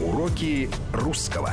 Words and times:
Уроки 0.00 0.70
русского. 0.92 1.50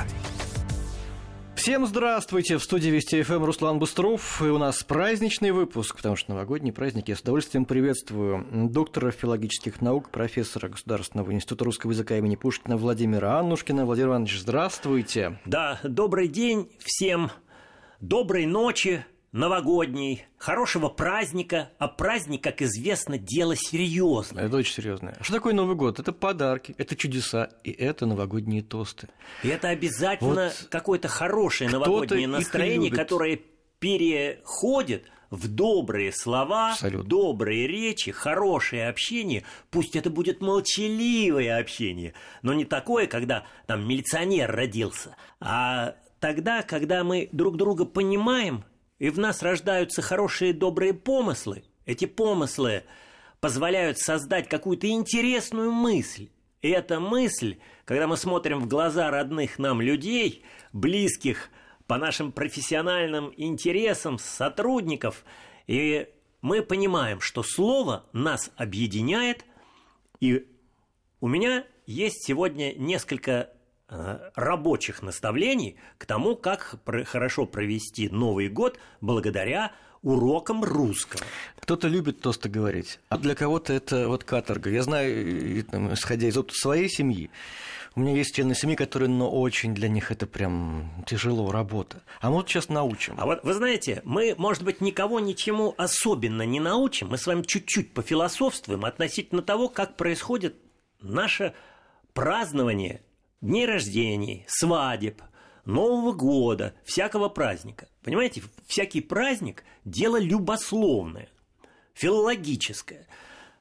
Всем 1.55 1.85
здравствуйте! 1.85 2.57
В 2.57 2.63
студии 2.63 2.89
Вести 2.89 3.21
ФМ 3.21 3.43
Руслан 3.43 3.79
Быстров. 3.79 4.41
И 4.41 4.45
у 4.45 4.57
нас 4.57 4.81
праздничный 4.83 5.51
выпуск, 5.51 5.97
потому 5.97 6.15
что 6.15 6.31
новогодний 6.31 6.71
праздник. 6.71 7.09
Я 7.09 7.17
с 7.17 7.21
удовольствием 7.21 7.65
приветствую 7.65 8.47
доктора 8.69 9.11
филологических 9.11 9.81
наук, 9.81 10.09
профессора 10.09 10.69
Государственного 10.69 11.33
института 11.33 11.65
русского 11.65 11.91
языка 11.91 12.17
имени 12.17 12.37
Пушкина 12.37 12.77
Владимира 12.77 13.37
Аннушкина. 13.39 13.85
Владимир 13.85 14.09
Иванович, 14.09 14.39
здравствуйте! 14.39 15.37
Да, 15.45 15.79
добрый 15.83 16.29
день 16.29 16.71
всем, 16.79 17.31
доброй 17.99 18.45
ночи, 18.45 19.05
новогодний, 19.31 20.25
хорошего 20.37 20.89
праздника, 20.89 21.71
а 21.77 21.87
праздник, 21.87 22.43
как 22.43 22.61
известно, 22.61 23.17
дело 23.17 23.55
серьезное. 23.55 24.45
Это 24.45 24.57
очень 24.57 24.73
серьезное. 24.73 25.15
А 25.19 25.23
что 25.23 25.33
такое 25.33 25.53
Новый 25.53 25.75
год? 25.75 25.99
Это 25.99 26.11
подарки, 26.11 26.73
это 26.77 26.95
чудеса, 26.95 27.49
и 27.63 27.71
это 27.71 28.05
новогодние 28.05 28.63
тосты. 28.63 29.09
И 29.43 29.47
это 29.47 29.69
обязательно 29.69 30.45
вот 30.45 30.67
какое-то 30.69 31.07
хорошее 31.07 31.69
новогоднее 31.69 32.27
настроение, 32.27 32.91
которое 32.91 33.39
переходит 33.79 35.05
в 35.29 35.47
добрые 35.47 36.11
слова, 36.11 36.71
Абсолютно. 36.71 37.07
добрые 37.07 37.67
речи, 37.67 38.11
хорошее 38.11 38.89
общение. 38.89 39.43
Пусть 39.69 39.95
это 39.95 40.09
будет 40.09 40.41
молчаливое 40.41 41.59
общение, 41.59 42.13
но 42.41 42.53
не 42.53 42.65
такое, 42.65 43.07
когда 43.07 43.45
там 43.67 43.87
милиционер 43.87 44.51
родился, 44.51 45.15
а 45.39 45.95
тогда, 46.19 46.63
когда 46.63 47.03
мы 47.03 47.29
друг 47.31 47.57
друга 47.57 47.85
понимаем, 47.85 48.63
и 48.99 49.09
в 49.09 49.17
нас 49.17 49.41
рождаются 49.41 50.01
хорошие 50.01 50.53
добрые 50.53 50.93
помыслы, 50.93 51.63
эти 51.85 52.05
помыслы 52.05 52.83
позволяют 53.39 53.97
создать 53.97 54.47
какую-то 54.47 54.87
интересную 54.87 55.71
мысль. 55.71 56.29
И 56.61 56.69
эта 56.69 56.99
мысль, 56.99 57.57
когда 57.85 58.05
мы 58.05 58.17
смотрим 58.17 58.59
в 58.59 58.67
глаза 58.67 59.09
родных 59.09 59.57
нам 59.59 59.81
людей, 59.81 60.43
близких 60.73 61.49
по 61.87 61.97
нашим 61.97 62.33
профессиональным 62.33 63.33
интересам, 63.37 64.19
сотрудников, 64.19 65.23
и 65.67 66.09
мы 66.41 66.61
понимаем, 66.61 67.21
что 67.21 67.43
слово 67.43 68.05
нас 68.11 68.51
объединяет, 68.57 69.45
и 70.19 70.45
у 71.21 71.27
меня 71.27 71.65
есть 71.85 72.25
сегодня 72.25 72.73
несколько 72.73 73.49
рабочих 74.35 75.01
наставлений 75.01 75.77
к 75.97 76.05
тому, 76.05 76.35
как 76.35 76.75
хорошо 77.05 77.45
провести 77.45 78.09
Новый 78.09 78.49
год 78.49 78.79
благодаря 79.01 79.71
урокам 80.01 80.63
русского. 80.63 81.23
Кто-то 81.59 81.87
любит 81.87 82.21
тосты 82.21 82.49
говорить, 82.49 82.99
а 83.09 83.17
для 83.17 83.35
кого-то 83.35 83.73
это 83.73 84.07
вот 84.07 84.23
каторга. 84.23 84.69
Я 84.69 84.83
знаю, 84.83 85.61
исходя 85.93 86.27
из 86.27 86.37
опыта 86.37 86.55
своей 86.55 86.89
семьи, 86.89 87.29
у 87.95 88.01
меня 88.01 88.13
есть 88.13 88.35
члены 88.35 88.55
семьи, 88.55 88.75
которые, 88.75 89.09
но 89.09 89.25
ну, 89.25 89.41
очень 89.41 89.73
для 89.73 89.89
них 89.89 90.11
это 90.11 90.25
прям 90.27 91.03
тяжело, 91.05 91.51
работа. 91.51 92.01
А 92.21 92.29
мы 92.29 92.35
вот 92.35 92.49
сейчас 92.49 92.69
научим. 92.69 93.15
А 93.17 93.25
вот 93.25 93.43
вы 93.43 93.53
знаете, 93.53 94.01
мы, 94.05 94.35
может 94.37 94.63
быть, 94.63 94.79
никого 94.79 95.19
ничему 95.19 95.73
особенно 95.77 96.43
не 96.43 96.59
научим. 96.59 97.09
Мы 97.09 97.17
с 97.17 97.25
вами 97.25 97.41
чуть-чуть 97.41 97.93
пофилософствуем 97.93 98.85
относительно 98.85 99.41
того, 99.41 99.69
как 99.69 99.97
происходит 99.97 100.55
наше 101.01 101.53
празднование 102.13 103.01
дней 103.41 103.65
рождений, 103.65 104.45
свадеб, 104.47 105.21
Нового 105.65 106.13
года, 106.13 106.73
всякого 106.83 107.29
праздника. 107.29 107.89
Понимаете, 108.01 108.41
всякий 108.65 109.01
праздник– 109.01 109.63
дело 109.85 110.19
любословное, 110.19 111.29
филологическое. 111.93 113.07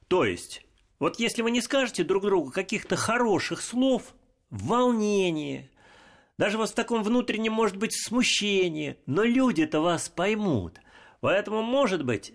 То 0.07 0.25
есть, 0.25 0.65
вот 0.97 1.19
если 1.19 1.43
вы 1.43 1.51
не 1.51 1.61
скажете 1.61 2.03
друг 2.03 2.23
другу 2.23 2.51
каких-то 2.51 2.95
хороших 2.95 3.61
слов, 3.61 4.15
волнение, 4.49 5.69
даже 6.37 6.57
вот 6.57 6.69
в 6.69 6.73
таком 6.73 7.03
внутреннем, 7.03 7.53
может 7.53 7.77
быть, 7.77 7.93
смущении, 7.93 8.97
но 9.05 9.23
люди-то 9.23 9.81
вас 9.81 10.09
поймут. 10.09 10.79
Поэтому, 11.19 11.61
может 11.61 12.03
быть, 12.03 12.33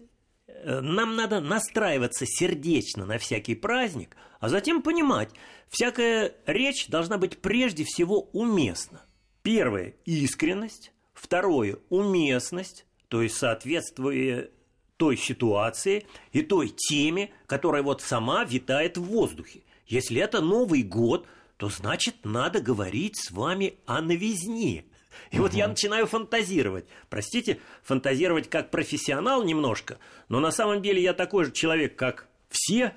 нам 0.65 1.17
надо 1.17 1.41
настраиваться 1.41 2.25
сердечно 2.27 3.05
на 3.07 3.19
всякий 3.19 3.55
праздник, 3.55 4.17
а 4.41 4.49
затем 4.49 4.83
понимать, 4.83 5.31
всякая 5.69 6.35
речь 6.47 6.89
должна 6.89 7.19
быть 7.19 7.39
прежде 7.39 7.85
всего 7.85 8.29
уместна. 8.33 9.03
Первое– 9.43 9.95
искренность, 10.05 10.93
второе– 11.13 11.79
уместность, 11.91 12.87
то 13.09 13.23
есть 13.23 13.37
соответствуя 13.37 14.49
той 14.97 15.17
ситуации 15.17 16.07
и 16.33 16.43
той 16.43 16.69
теме, 16.69 17.31
которая 17.47 17.83
вот 17.83 18.01
сама 18.01 18.45
витает 18.45 18.97
в 18.97 19.03
воздухе. 19.03 19.63
Если 19.87 20.21
это 20.21 20.41
Новый 20.41 20.83
год, 20.83 21.27
то 21.57 21.69
значит 21.69 22.17
надо 22.25 22.61
говорить 22.61 23.17
с 23.17 23.31
вами 23.31 23.75
о 23.87 24.01
новизне– 24.01 24.85
и 25.31 25.39
вот 25.39 25.55
я 25.55 25.69
начинаю 25.69 26.07
фантазировать. 26.07 26.87
Простите, 27.09 27.59
фантазировать 27.83 28.49
как 28.49 28.71
профессионал 28.71 29.43
немножко, 29.45 29.99
но 30.29 30.41
на 30.41 30.51
самом 30.51 30.83
деле 30.83 31.03
я 31.03 31.13
такой 31.13 31.47
же 31.47 31.53
человек, 31.53 31.97
как 31.97 32.29
все, 32.49 32.95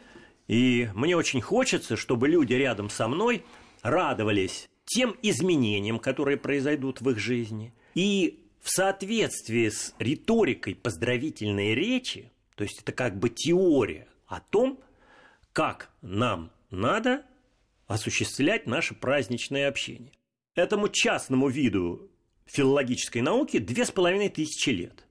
и 0.48 0.90
мне 0.94 1.16
очень 1.16 1.42
хочется, 1.42 1.98
чтобы 1.98 2.28
люди 2.28 2.54
рядом 2.54 2.90
со 2.90 3.08
мной 3.08 3.44
радовались 3.82 4.68
тем 4.86 5.16
изменениям, 5.22 6.00
которые 6.00 6.38
произойдут 6.38 7.02
в 7.02 7.10
их 7.10 7.20
жизни. 7.20 7.74
И 7.94 8.44
в 8.62 8.70
соответствии 8.70 9.70
с 9.70 9.94
риторикой 10.00 10.76
поздравительной 10.76 11.76
речи, 11.76 12.32
то 12.56 12.64
есть 12.64 12.82
это 12.82 12.92
как 12.92 13.18
бы 13.18 13.30
теория 13.30 14.08
о 14.28 14.40
том, 14.40 14.80
как 15.54 15.90
нам 16.02 16.52
надо 16.70 17.24
осуществлять 17.88 18.68
наше 18.68 18.94
праздничное 18.94 19.68
общение. 19.68 20.12
Этому 20.58 20.90
частному 20.90 21.50
виду 21.50 22.10
филологической 22.48 23.22
науки 23.22 23.60
две 23.60 23.86
с 23.86 23.92
половиной 23.92 24.30
тысячи 24.30 24.72
лет. 24.72 25.06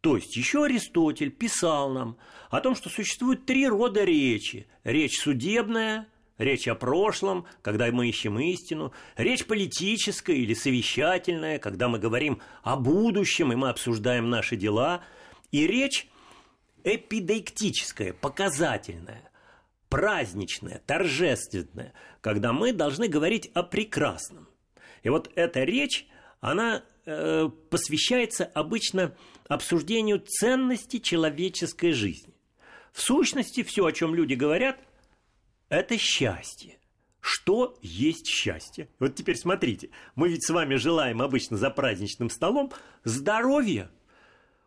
То 0.00 0.14
есть 0.14 0.36
еще 0.36 0.64
Аристотель 0.64 1.32
писал 1.32 1.90
нам 1.90 2.18
о 2.50 2.60
том, 2.60 2.76
что 2.76 2.88
существует 2.88 3.44
три 3.44 3.66
рода 3.66 4.04
речи. 4.04 4.68
Речь 4.84 5.18
судебная, 5.18 6.06
речь 6.38 6.68
о 6.68 6.76
прошлом, 6.76 7.46
когда 7.62 7.90
мы 7.90 8.08
ищем 8.08 8.38
истину, 8.38 8.92
речь 9.16 9.44
политическая 9.44 10.36
или 10.36 10.54
совещательная, 10.54 11.58
когда 11.58 11.88
мы 11.88 11.98
говорим 11.98 12.40
о 12.62 12.76
будущем 12.76 13.52
и 13.52 13.56
мы 13.56 13.70
обсуждаем 13.70 14.30
наши 14.30 14.54
дела, 14.54 15.02
и 15.50 15.66
речь 15.66 16.06
эпидектическая, 16.84 18.12
показательная, 18.12 19.32
праздничная, 19.88 20.80
торжественная, 20.86 21.92
когда 22.20 22.52
мы 22.52 22.72
должны 22.72 23.08
говорить 23.08 23.50
о 23.52 23.64
прекрасном. 23.64 24.46
И 25.02 25.08
вот 25.08 25.30
эта 25.34 25.64
речь 25.64 26.06
она 26.40 26.84
э, 27.04 27.48
посвящается 27.70 28.44
обычно 28.44 29.14
обсуждению 29.48 30.20
ценности 30.20 30.98
человеческой 30.98 31.92
жизни. 31.92 32.34
В 32.92 33.00
сущности, 33.00 33.62
все, 33.62 33.86
о 33.86 33.92
чем 33.92 34.14
люди 34.14 34.34
говорят, 34.34 34.78
это 35.68 35.96
счастье. 35.98 36.78
Что 37.20 37.78
есть 37.80 38.26
счастье? 38.26 38.88
Вот 38.98 39.14
теперь 39.14 39.36
смотрите, 39.36 39.90
мы 40.16 40.28
ведь 40.28 40.44
с 40.44 40.50
вами 40.50 40.74
желаем 40.74 41.22
обычно 41.22 41.56
за 41.56 41.70
праздничным 41.70 42.28
столом 42.30 42.72
здоровья, 43.04 43.90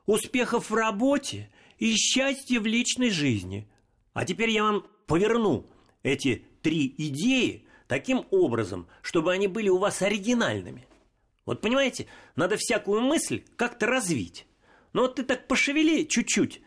успехов 0.06 0.70
в 0.70 0.74
работе 0.74 1.52
и 1.78 1.94
счастья 1.96 2.60
в 2.62 2.66
личной 2.66 3.10
жизни. 3.10 3.70
А 4.14 4.24
теперь 4.26 4.52
я 4.52 4.64
вам 4.64 4.88
поверну 5.06 5.70
эти 6.02 6.46
три 6.62 6.94
идеи 6.98 7.65
таким 7.88 8.26
образом, 8.32 8.88
чтобы 9.02 9.32
они 9.34 9.48
были 9.48 9.70
у 9.70 9.78
вас 9.78 10.02
оригинальными– 10.02 10.88
вот 11.46 11.62
понимаете, 11.62 12.08
надо 12.36 12.58
всякую 12.58 13.02
мысль 13.02 13.44
как-то 13.56 13.86
развить. 13.86 14.48
Но 14.94 15.04
вот 15.04 15.16
ты 15.16 15.24
так 15.24 15.48
пошевели 15.48 16.08
чуть-чуть 16.08 16.62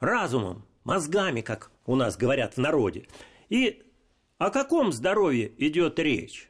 разумом, 0.00 0.64
мозгами, 0.84 1.42
как 1.42 1.70
у 1.86 1.96
нас 1.96 2.16
говорят 2.16 2.54
в 2.54 2.58
народе. 2.58 3.06
И 3.50 3.82
о 4.38 4.50
каком 4.50 4.92
здоровье 4.92 5.52
идет 5.58 5.98
речь? 5.98 6.48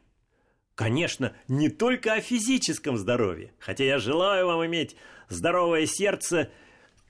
Конечно, 0.75 1.35
не 1.49 1.69
только 1.69 2.15
о 2.15 2.21
физическом 2.21 2.97
здоровье, 2.97 3.53
хотя 3.59 3.85
я 3.85 3.99
желаю 3.99 4.47
вам 4.47 4.65
иметь 4.67 4.97
здоровое 5.29 5.87
сердце, 5.87 6.51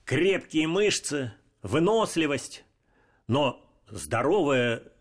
крепкие 0.05 0.67
мышцы, 0.67 1.32
выносливость, 1.62 2.65
но 3.29 3.65
здоровое 3.88 4.92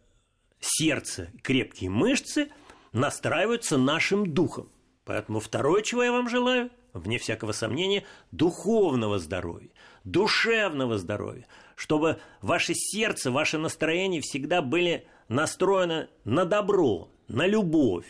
сердце, 0.62 1.30
крепкие 1.44 1.90
мышцы 1.90 2.50
настраиваются 2.94 3.78
нашим 3.78 4.34
духом. 4.34 4.70
Поэтому 5.04 5.40
второе, 5.42 5.82
чего 5.82 6.04
я 6.04 6.12
вам 6.12 6.30
желаю, 6.30 6.70
вне 6.94 7.18
всякого 7.18 7.52
сомнения, 7.52 8.06
духовного 8.32 9.20
здоровья, 9.20 9.70
душевного 10.04 10.98
здоровья, 10.98 11.48
чтобы 11.76 12.20
ваше 12.42 12.74
сердце, 12.76 13.32
ваше 13.32 13.58
настроение 13.58 14.22
всегда 14.22 14.62
были 14.62 15.08
настроены 15.28 16.08
на 16.24 16.46
добро, 16.46 17.10
на 17.28 17.48
любовь, 17.48 18.08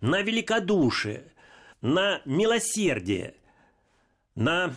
на 0.00 0.22
великодушие, 0.22 1.32
на 1.80 2.20
милосердие, 2.24 3.34
на 4.34 4.74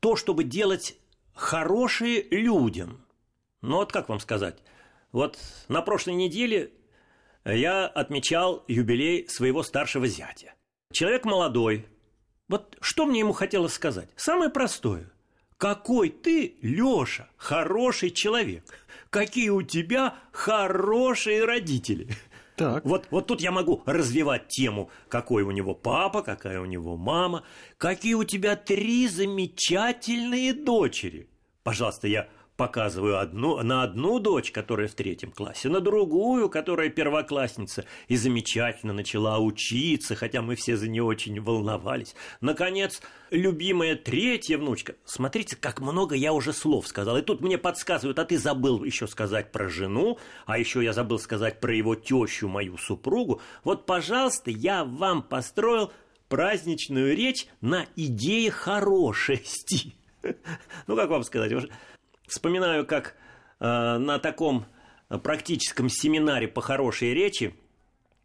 то, 0.00 0.16
чтобы 0.16 0.44
делать 0.44 0.96
хорошие 1.34 2.22
людям. 2.30 3.04
Ну 3.62 3.76
вот 3.76 3.92
как 3.92 4.08
вам 4.08 4.20
сказать? 4.20 4.58
Вот 5.12 5.38
на 5.68 5.82
прошлой 5.82 6.14
неделе 6.14 6.72
я 7.44 7.86
отмечал 7.86 8.64
юбилей 8.66 9.28
своего 9.28 9.62
старшего 9.62 10.06
зятя. 10.06 10.54
Человек 10.92 11.24
молодой. 11.24 11.86
Вот 12.48 12.76
что 12.80 13.06
мне 13.06 13.20
ему 13.20 13.32
хотелось 13.32 13.74
сказать? 13.74 14.08
Самое 14.16 14.50
простое. 14.50 15.10
Какой 15.58 16.08
ты, 16.08 16.56
Лёша, 16.62 17.28
хороший 17.36 18.10
человек. 18.10 18.64
Какие 19.10 19.50
у 19.50 19.62
тебя 19.62 20.14
хорошие 20.32 21.44
родители. 21.44 22.08
Так. 22.56 22.84
Вот, 22.84 23.06
вот 23.10 23.26
тут 23.26 23.40
я 23.40 23.50
могу 23.50 23.82
развивать 23.86 24.48
тему, 24.48 24.90
какой 25.08 25.42
у 25.42 25.50
него 25.50 25.74
папа, 25.74 26.22
какая 26.22 26.60
у 26.60 26.64
него 26.64 26.96
мама, 26.96 27.44
какие 27.78 28.14
у 28.14 28.24
тебя 28.24 28.56
три 28.56 29.08
замечательные 29.08 30.52
дочери. 30.52 31.28
Пожалуйста, 31.62 32.08
я 32.08 32.28
показываю 32.56 33.18
одну, 33.18 33.62
на 33.62 33.82
одну 33.82 34.18
дочь, 34.18 34.52
которая 34.52 34.88
в 34.88 34.94
третьем 34.94 35.32
классе, 35.32 35.68
на 35.68 35.80
другую, 35.80 36.48
которая 36.48 36.90
первоклассница, 36.90 37.84
и 38.08 38.16
замечательно 38.16 38.92
начала 38.92 39.38
учиться, 39.38 40.14
хотя 40.14 40.42
мы 40.42 40.54
все 40.54 40.76
за 40.76 40.88
нее 40.88 41.02
очень 41.02 41.40
волновались. 41.40 42.14
Наконец, 42.40 43.00
любимая 43.30 43.96
третья 43.96 44.58
внучка. 44.58 44.94
Смотрите, 45.04 45.56
как 45.56 45.80
много 45.80 46.14
я 46.14 46.32
уже 46.32 46.52
слов 46.52 46.86
сказал. 46.86 47.16
И 47.16 47.22
тут 47.22 47.40
мне 47.40 47.58
подсказывают, 47.58 48.18
а 48.18 48.24
ты 48.24 48.38
забыл 48.38 48.84
еще 48.84 49.06
сказать 49.06 49.50
про 49.50 49.68
жену, 49.68 50.18
а 50.46 50.58
еще 50.58 50.84
я 50.84 50.92
забыл 50.92 51.18
сказать 51.18 51.60
про 51.60 51.74
его 51.74 51.94
тещу, 51.94 52.48
мою 52.48 52.76
супругу. 52.76 53.40
Вот, 53.64 53.86
пожалуйста, 53.86 54.50
я 54.50 54.84
вам 54.84 55.22
построил 55.22 55.92
праздничную 56.28 57.16
речь 57.16 57.46
на 57.60 57.86
идее 57.96 58.50
хорошести. 58.50 59.94
Ну, 60.86 60.94
как 60.94 61.10
вам 61.10 61.24
сказать? 61.24 61.52
Вспоминаю, 62.26 62.86
как 62.86 63.16
э, 63.60 63.66
на 63.98 64.18
таком 64.18 64.66
практическом 65.18 65.88
семинаре 65.88 66.48
по 66.48 66.60
хорошей 66.60 67.14
речи 67.14 67.54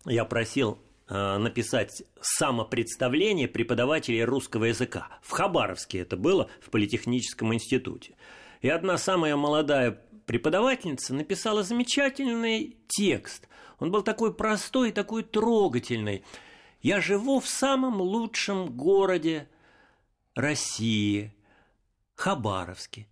я 0.05 0.23
просил 0.25 0.79
э, 1.09 1.37
написать 1.37 2.03
самопредставление 2.21 3.47
преподавателей 3.47 4.23
русского 4.23 4.65
языка. 4.65 5.09
В 5.21 5.31
Хабаровске 5.31 5.99
это 5.99 6.15
было, 6.15 6.49
в 6.61 6.69
Политехническом 6.69 7.53
институте. 7.53 8.15
И 8.61 8.69
одна 8.69 8.97
самая 8.97 9.35
молодая 9.35 10.01
преподавательница 10.25 11.13
написала 11.13 11.63
замечательный 11.63 12.77
текст. 12.87 13.47
Он 13.79 13.91
был 13.91 14.01
такой 14.01 14.33
простой, 14.33 14.91
такой 14.91 15.23
трогательный. 15.23 16.23
«Я 16.81 17.01
живу 17.01 17.39
в 17.39 17.47
самом 17.47 18.01
лучшем 18.01 18.67
городе 18.75 19.49
России, 20.35 21.33
Хабаровске. 22.15 23.07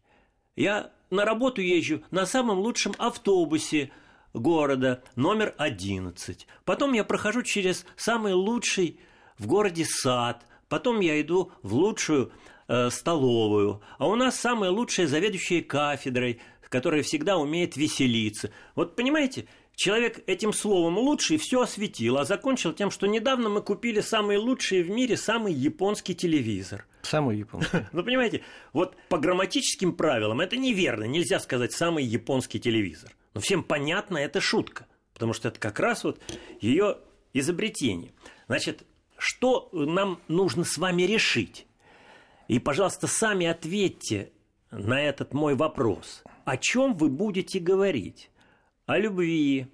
Я 0.55 0.91
на 1.09 1.25
работу 1.25 1.61
езжу 1.61 2.03
на 2.11 2.25
самом 2.25 2.59
лучшем 2.59 2.93
автобусе 2.97 3.91
города, 4.33 5.03
номер 5.15 5.53
11. 5.57 6.47
Потом 6.63 6.93
я 6.93 7.03
прохожу 7.03 7.43
через 7.43 7.85
самый 7.97 8.33
лучший 8.33 8.99
в 9.37 9.47
городе 9.47 9.85
сад. 9.85 10.45
Потом 10.69 10.99
я 11.01 11.19
иду 11.21 11.51
в 11.61 11.73
лучшую 11.73 12.31
э, 12.67 12.89
столовую. 12.89 13.81
А 13.97 14.07
у 14.07 14.15
нас 14.15 14.39
самая 14.39 14.71
лучшая 14.71 15.07
заведующая 15.07 15.61
кафедрой, 15.61 16.39
которая 16.69 17.03
всегда 17.03 17.37
умеет 17.37 17.77
веселиться. 17.77 18.51
Вот 18.75 18.95
понимаете, 18.95 19.47
Человек 19.75 20.23
этим 20.27 20.53
словом 20.53 20.97
лучший 20.97 21.37
все 21.37 21.61
осветил, 21.61 22.17
а 22.17 22.25
закончил 22.25 22.71
тем, 22.71 22.91
что 22.91 23.07
недавно 23.07 23.49
мы 23.49 23.61
купили 23.61 23.99
самый 23.99 24.37
лучший 24.37 24.83
в 24.83 24.89
мире, 24.89 25.17
самый 25.17 25.53
японский 25.53 26.15
телевизор. 26.15 26.85
Самый 27.01 27.37
японский. 27.37 27.85
Ну, 27.91 28.03
понимаете, 28.03 28.41
вот 28.71 28.95
по 29.09 29.17
грамматическим 29.17 29.93
правилам 29.93 30.39
это 30.39 30.55
неверно. 30.55 31.03
Нельзя 31.03 31.39
сказать 31.39 31.73
самый 31.73 32.05
японский 32.05 32.59
телевизор. 32.59 33.11
Но 33.33 33.41
всем 33.41 33.63
понятно, 33.63 34.17
это 34.17 34.39
шутка. 34.39 34.87
Потому 35.13 35.33
что 35.33 35.49
это 35.49 35.59
как 35.59 35.79
раз 35.79 36.03
вот 36.03 36.19
ее 36.61 36.97
изобретение. 37.33 38.13
Значит, 38.47 38.83
что 39.17 39.69
нам 39.73 40.21
нужно 40.27 40.63
с 40.63 40.77
вами 40.77 41.03
решить? 41.03 41.67
И, 42.47 42.59
пожалуйста, 42.59 43.07
сами 43.07 43.45
ответьте 43.45 44.31
на 44.71 45.01
этот 45.01 45.33
мой 45.33 45.55
вопрос. 45.55 46.23
О 46.45 46.57
чем 46.57 46.95
вы 46.95 47.09
будете 47.09 47.59
говорить? 47.59 48.29
О 48.85 48.97
любви, 48.97 49.67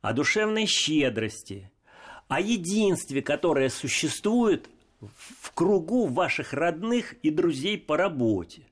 о 0.00 0.12
душевной 0.12 0.66
щедрости, 0.66 1.70
о 2.28 2.40
единстве, 2.40 3.22
которое 3.22 3.68
существует 3.68 4.68
в 5.00 5.52
кругу 5.52 6.06
ваших 6.06 6.52
родных 6.52 7.14
и 7.22 7.30
друзей 7.30 7.78
по 7.78 7.96
работе. 7.96 8.62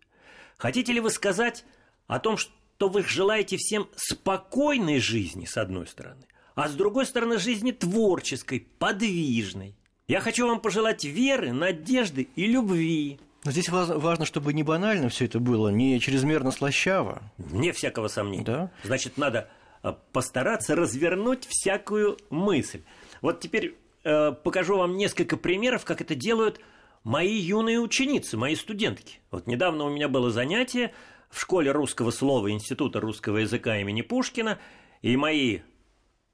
Хотите 0.59 0.93
ли 0.93 1.01
вы 1.01 1.11
сказать 1.11 1.65
о 2.07 2.19
том, 2.19 2.37
что 2.37 2.89
вы 2.89 3.03
желаете 3.03 3.57
всем 3.57 3.89
спокойной 3.97 5.01
жизни, 5.01 5.45
с 5.45 5.57
одной 5.57 5.87
стороны, 5.87 6.27
а 6.55 6.69
с 6.69 6.75
другой 6.75 7.07
стороны 7.07 7.39
жизни 7.39 7.71
творческой, 7.73 8.61
подвижной? 8.79 9.75
Я 10.09 10.21
хочу 10.21 10.47
вам 10.47 10.61
пожелать 10.61 11.05
веры, 11.05 11.53
надежды 11.53 12.29
и 12.37 12.47
любви. 12.47 13.19
Но 13.45 13.51
здесь 13.51 13.69
важно, 13.69 14.25
чтобы 14.25 14.53
не 14.53 14.63
банально 14.63 15.09
все 15.09 15.27
это 15.27 15.39
было, 15.39 15.69
не 15.69 16.01
чрезмерно 16.01 16.51
слащаво. 16.51 17.23
Не 17.39 17.73
всякого 17.73 18.09
сомнения. 18.09 18.45
Да? 18.45 18.71
Значит, 18.83 19.19
надо 19.19 19.49
постараться 19.93 20.75
развернуть 20.75 21.47
всякую 21.47 22.19
мысль. 22.31 22.83
Вот 23.23 23.41
теперь 23.41 23.77
э, 24.05 24.33
покажу 24.33 24.77
вам 24.77 24.97
несколько 24.97 25.37
примеров, 25.37 25.85
как 25.85 26.01
это 26.01 26.15
делают 26.15 26.61
мои 27.05 27.35
юные 27.35 27.79
ученицы, 27.79 28.37
мои 28.37 28.57
студентки. 28.57 29.21
Вот 29.31 29.47
недавно 29.47 29.85
у 29.85 29.91
меня 29.91 30.09
было 30.09 30.31
занятие 30.31 30.93
в 31.31 31.41
школе 31.41 31.71
русского 31.71 32.11
слова 32.11 32.51
Института 32.51 33.01
русского 33.01 33.39
языка 33.39 33.79
имени 33.79 34.03
Пушкина, 34.03 34.59
и 35.03 35.17
мои 35.17 35.61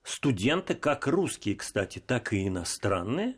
студенты, 0.03 0.75
как 0.75 1.07
русские, 1.07 1.57
кстати, 1.57 1.99
так 1.99 2.33
и 2.33 2.47
иностранные, 2.49 3.37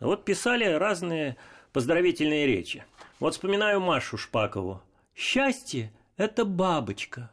вот 0.00 0.24
писали 0.24 0.64
разные 0.64 1.36
поздравительные 1.72 2.46
речи. 2.46 2.84
Вот 3.18 3.34
вспоминаю 3.34 3.80
Машу 3.80 4.16
Шпакову. 4.16 4.82
«Счастье– 5.14 5.92
это 6.16 6.44
бабочка. 6.44 7.30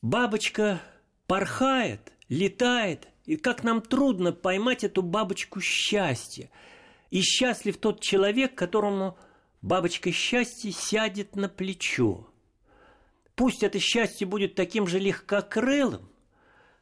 Бабочка 0.00 0.80
порхает, 1.30 2.12
летает, 2.28 3.06
и 3.24 3.36
как 3.36 3.62
нам 3.62 3.82
трудно 3.82 4.32
поймать 4.32 4.82
эту 4.82 5.00
бабочку 5.00 5.60
счастья. 5.60 6.50
И 7.10 7.22
счастлив 7.22 7.76
тот 7.76 8.00
человек, 8.00 8.56
которому 8.56 9.16
бабочка 9.62 10.10
счастья 10.10 10.72
сядет 10.72 11.36
на 11.36 11.48
плечо. 11.48 12.26
Пусть 13.36 13.62
это 13.62 13.78
счастье 13.78 14.26
будет 14.26 14.56
таким 14.56 14.88
же 14.88 14.98
легкокрылым, 14.98 16.10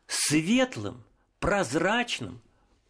светлым, 0.06 1.04
прозрачным, 1.40 2.40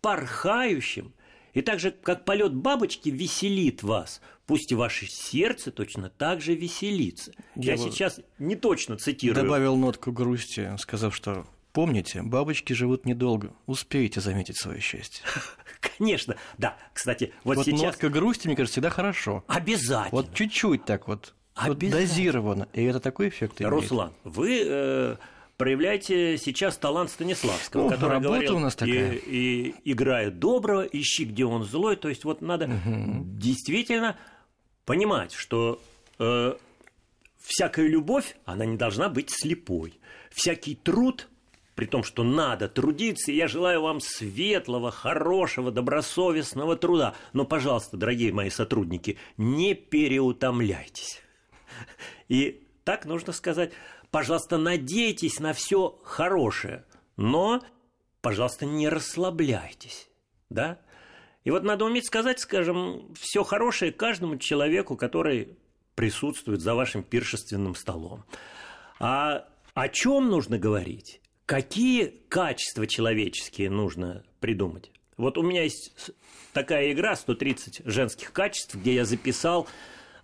порхающим, 0.01 1.13
и 1.55 1.63
так 1.63 1.81
же, 1.81 1.91
как 1.91 2.25
полет 2.25 2.55
бабочки 2.55 3.09
веселит 3.09 3.83
вас, 3.83 4.21
пусть 4.47 4.71
и 4.71 4.77
ваше 4.77 5.07
сердце 5.09 5.73
точно 5.73 6.09
так 6.09 6.41
же 6.41 6.55
веселится. 6.55 7.33
Я, 7.57 7.73
Я 7.73 7.79
сейчас 7.79 8.21
не 8.39 8.55
точно 8.55 8.97
цитирую. 8.97 9.43
Добавил 9.43 9.75
нотку 9.75 10.13
грусти, 10.13 10.73
сказав, 10.79 11.17
что 11.17 11.49
Помните, 11.73 12.23
бабочки 12.23 12.73
живут 12.73 13.05
недолго. 13.07 13.53
Успеете 13.67 14.21
заметить 14.21 14.59
свое 14.59 14.81
счастье. 14.81 15.25
Конечно, 15.99 16.37
да. 16.57 16.77
Кстати, 16.93 17.33
вот, 17.45 17.57
вот 17.57 17.67
сейчас... 17.67 17.83
нотка 17.83 18.09
грусти, 18.09 18.47
мне 18.47 18.57
кажется, 18.57 18.75
всегда 18.75 18.91
хорошо. 18.91 19.45
Обязательно. 19.47 20.23
Вот 20.23 20.35
чуть-чуть 20.35 20.85
так 20.85 21.09
вот. 21.09 21.35
Вот 21.61 21.79
дозированно. 21.79 22.69
И 22.73 22.85
это 22.85 23.01
такой 23.01 23.29
эффект 23.29 23.61
имеет. 23.61 23.73
Руслан, 23.73 24.13
вы 24.23 24.63
э, 24.65 25.17
проявляете 25.57 26.39
сейчас 26.39 26.77
талант 26.79 27.11
Станиславского, 27.11 27.87
О, 27.87 27.91
который 27.91 28.21
говорил, 28.21 28.57
у 28.57 28.61
нас 28.61 28.77
такая. 28.77 29.13
И, 29.15 29.73
и 29.73 29.93
играет 29.93 30.39
доброго, 30.39 30.83
ищи, 30.83 31.25
где 31.25 31.45
он 31.45 31.65
злой. 31.65 31.97
То 31.97 32.09
есть 32.09 32.25
вот 32.25 32.41
надо 32.43 32.67
угу. 32.67 33.25
действительно 33.25 34.17
понимать, 34.85 35.33
что 35.33 35.81
э, 36.21 36.55
всякая 37.41 37.89
любовь, 37.89 38.37
она 38.45 38.65
не 38.65 38.77
должна 38.77 39.09
быть 39.09 39.31
слепой. 39.31 39.99
Всякий 40.31 40.77
труд 40.77 41.29
при 41.79 41.87
том, 41.87 42.03
что 42.03 42.25
надо 42.25 42.69
трудиться. 42.69 43.31
Я 43.31 43.47
желаю 43.47 43.83
вам 43.83 44.01
светлого, 44.01 44.91
хорошего, 44.91 45.71
добросовестного 45.71 46.75
труда. 46.75 47.15
Но, 47.33 47.45
пожалуйста, 47.45 47.97
дорогие 47.97 48.33
мои 48.33 48.51
сотрудники, 48.51 49.17
не 49.37 49.75
переутомляйтесь. 49.75 51.23
И 52.27 52.67
так 52.83 53.05
нужно 53.05 53.33
сказать, 53.33 53.71
пожалуйста, 54.11 54.59
надейтесь 54.59 55.39
на 55.39 55.53
все 55.53 55.97
хорошее, 56.03 56.85
но, 57.17 57.63
пожалуйста, 58.23 58.67
не 58.67 58.89
расслабляйтесь, 58.89 60.11
да? 60.51 60.81
И 61.45 61.53
вот 61.53 61.63
надо 61.63 61.85
уметь 61.85 62.07
сказать, 62.07 62.41
скажем, 62.41 63.15
все 63.15 63.45
хорошее 63.45 63.93
каждому 63.93 64.37
человеку, 64.39 64.97
который 64.97 65.57
присутствует 65.95 66.61
за 66.61 66.75
вашим 66.75 67.05
пиршественным 67.05 67.77
столом. 67.77 68.25
А 68.99 69.47
о 69.75 69.89
чем 69.89 70.29
нужно 70.29 70.59
говорить? 70.59 71.21
Какие 71.49 72.13
качества 72.29 72.87
человеческие 72.87 73.71
нужно 73.71 74.23
придумать. 74.39 74.93
Вот 75.17 75.39
у 75.39 75.43
меня 75.43 75.63
есть 75.63 76.13
такая 76.53 76.93
игра 76.93 77.17
130 77.17 77.81
женских 77.87 78.35
качеств, 78.35 78.75
где 78.75 78.97
я 78.97 79.07
записал 79.07 79.67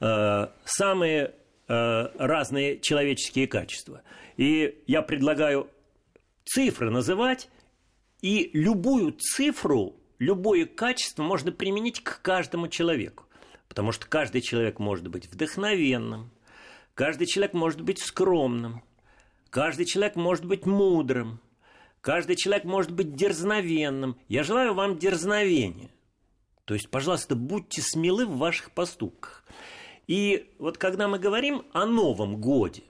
э, 0.01 0.49
самые 0.67 1.35
э, 1.67 2.09
разные 2.19 2.79
человеческие 2.79 3.47
качества. 3.47 4.03
И 4.37 4.83
я 4.87 5.01
предлагаю 5.01 5.71
цифры 6.45 6.91
называть 6.91 7.49
И 8.21 8.51
любую 8.53 9.13
цифру, 9.13 9.97
любое 10.19 10.67
качество 10.67 11.23
можно 11.23 11.53
применить 11.53 12.05
к 12.05 12.21
каждому 12.21 12.69
человеку. 12.69 13.25
Потому 13.67 13.93
что 13.93 14.07
каждый 14.07 14.43
человек 14.43 14.79
может 14.79 15.09
быть 15.09 15.27
вдохновенным, 15.27 16.31
каждый 16.95 17.27
человек 17.27 17.55
может 17.55 17.81
быть 17.81 17.99
скромным, 17.99 18.83
каждый 19.55 19.87
человек 19.87 20.17
может 20.17 20.45
быть 20.45 20.67
мудрым, 20.67 21.41
каждый 22.01 22.35
человек 22.35 22.65
может 22.65 22.91
быть 22.91 23.15
дерзновенным. 23.15 24.19
Я 24.27 24.43
желаю 24.43 24.75
вам 24.75 24.99
дерзновения. 24.99 25.93
То 26.65 26.75
есть, 26.75 26.91
пожалуйста, 26.91 27.37
будьте 27.37 27.81
смелы 27.81 28.27
в 28.27 28.37
ваших 28.37 28.73
поступках. 28.73 29.45
И 30.09 30.53
вот 30.59 30.77
когда 30.77 31.07
мы 31.07 31.21
говорим 31.21 31.65
о 31.73 31.87
Новом 31.87 32.41
Годе, 32.41 32.83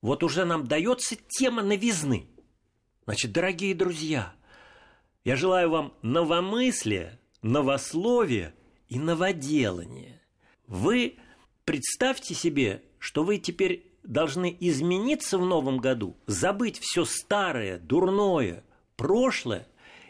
вот 0.00 0.22
уже 0.22 0.44
нам 0.44 0.64
дается 0.68 1.16
тема 1.26 1.64
новизны. 1.64 2.28
Значит, 3.04 3.32
дорогие 3.32 3.74
друзья, 3.74 4.32
я 5.24 5.34
желаю 5.34 5.70
вам 5.70 5.94
новомыслия, 6.02 7.18
новословия 7.42 8.54
и 8.88 9.00
новоделания. 9.00 10.22
Вы 10.68 11.18
представьте 11.64 12.32
себе, 12.34 12.84
что 13.00 13.24
вы 13.24 13.38
теперь 13.38 13.93
должны 14.04 14.56
измениться 14.60 15.38
в 15.38 15.44
новом 15.44 15.78
году, 15.78 16.16
забыть 16.26 16.78
все 16.80 17.04
старое, 17.04 17.78
дурное, 17.78 18.62
прошлое 18.96 19.66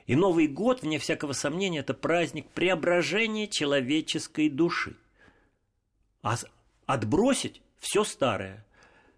и 0.06 0.16
Новый 0.16 0.48
год, 0.48 0.82
вне 0.82 0.98
всякого 0.98 1.32
сомнения, 1.32 1.78
это 1.78 1.94
праздник 1.94 2.46
преображения 2.50 3.48
человеческой 3.48 4.50
души. 4.50 4.96
А 6.22 6.36
отбросить 6.86 7.62
все 7.78 8.04
старое, 8.04 8.66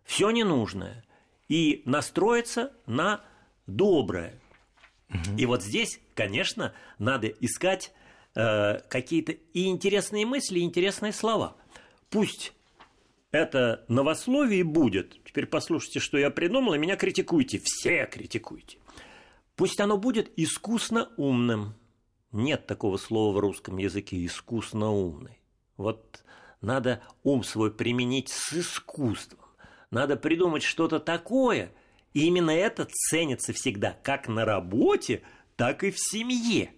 все 0.04 0.30
ненужное 0.30 1.04
и 1.49 1.83
настроиться 1.85 2.73
на 2.87 3.25
доброе. 3.66 4.40
Угу. 5.11 5.38
И 5.38 5.47
вот 5.47 5.62
здесь, 5.62 6.00
конечно, 6.14 6.73
надо 6.99 7.28
искать 7.28 7.92
э, 8.35 8.78
какие-то 8.88 9.33
и 9.33 9.66
интересные 9.66 10.26
мысли, 10.26 10.61
и 10.61 10.64
интересные 10.64 11.12
слова. 11.12 11.56
Пусть 12.11 12.52
это 13.33 13.85
новословие 13.88 14.64
будет. 14.64 15.23
Теперь 15.25 15.47
послушайте, 15.47 16.00
что 16.00 16.18
я 16.18 16.30
придумал, 16.30 16.75
и 16.75 16.78
меня 16.78 16.97
критикуйте. 16.97 17.61
Все 17.62 18.06
критикуйте. 18.06 18.78
Пусть 19.56 19.80
оно 19.80 19.97
будет 19.99 20.30
искусно 20.37 21.11
умным. 21.16 21.75
Нет 22.33 22.66
такого 22.66 22.97
слова 22.97 23.35
в 23.35 23.38
русском 23.38 23.78
языке 23.78 24.25
искусно 24.25 24.90
умный. 24.90 25.38
Вот 25.76 26.25
надо 26.61 27.02
ум 27.23 27.42
свой 27.45 27.73
применить 27.73 28.28
с 28.28 28.52
искусством. 28.52 29.40
Надо 29.90 30.16
придумать 30.16 30.62
что-то 30.62 31.00
такое. 31.00 31.73
И 32.12 32.26
именно 32.26 32.50
это 32.50 32.87
ценится 32.90 33.52
всегда, 33.52 33.97
как 34.02 34.28
на 34.28 34.45
работе, 34.45 35.23
так 35.56 35.85
и 35.85 35.90
в 35.90 35.99
семье. 35.99 36.73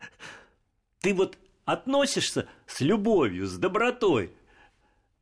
Ты 1.00 1.14
вот 1.14 1.38
относишься 1.64 2.48
с 2.66 2.80
любовью, 2.80 3.46
с 3.46 3.56
добротой 3.58 4.32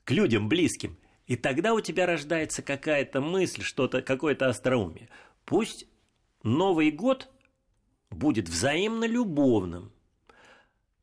к 0.05 0.11
людям 0.11 0.49
близким, 0.49 0.99
и 1.27 1.37
тогда 1.37 1.75
у 1.75 1.81
тебя 1.81 2.07
рождается 2.07 2.63
какая-то 2.63 3.21
мысль, 3.21 3.63
что-то, 3.63 4.03
какое-то 4.03 4.49
остроумие. 4.49 5.09
Пусть 5.45 5.87
Новый 6.43 6.91
год 6.91 7.31
будет 8.11 8.49
взаимно 8.49 9.07
любовным. 9.07 9.93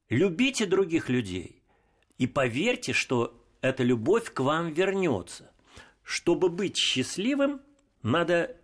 Любите 0.08 0.68
других 0.68 1.10
людей 1.10 1.64
и 2.20 2.28
поверьте, 2.28 2.94
что 2.94 3.44
эта 3.62 3.84
любовь 3.84 4.32
к 4.32 4.40
вам 4.42 4.72
вернется. 4.72 5.52
Чтобы 6.04 6.50
быть 6.50 6.78
счастливым, 6.78 7.62
надо 8.04 8.56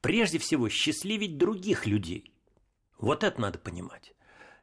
прежде 0.00 0.38
всего 0.38 0.70
счастливить 0.70 1.36
других 1.36 1.86
людей. 1.86 2.32
Вот 2.98 3.22
это 3.22 3.40
надо 3.40 3.58
понимать. 3.58 4.14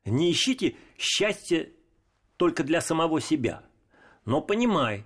Не 0.03 0.31
ищите 0.31 0.75
счастья 0.97 1.69
только 2.37 2.63
для 2.63 2.81
самого 2.81 3.21
себя, 3.21 3.63
но 4.25 4.41
понимай, 4.41 5.05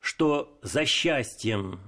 что 0.00 0.58
за 0.62 0.84
счастьем, 0.84 1.80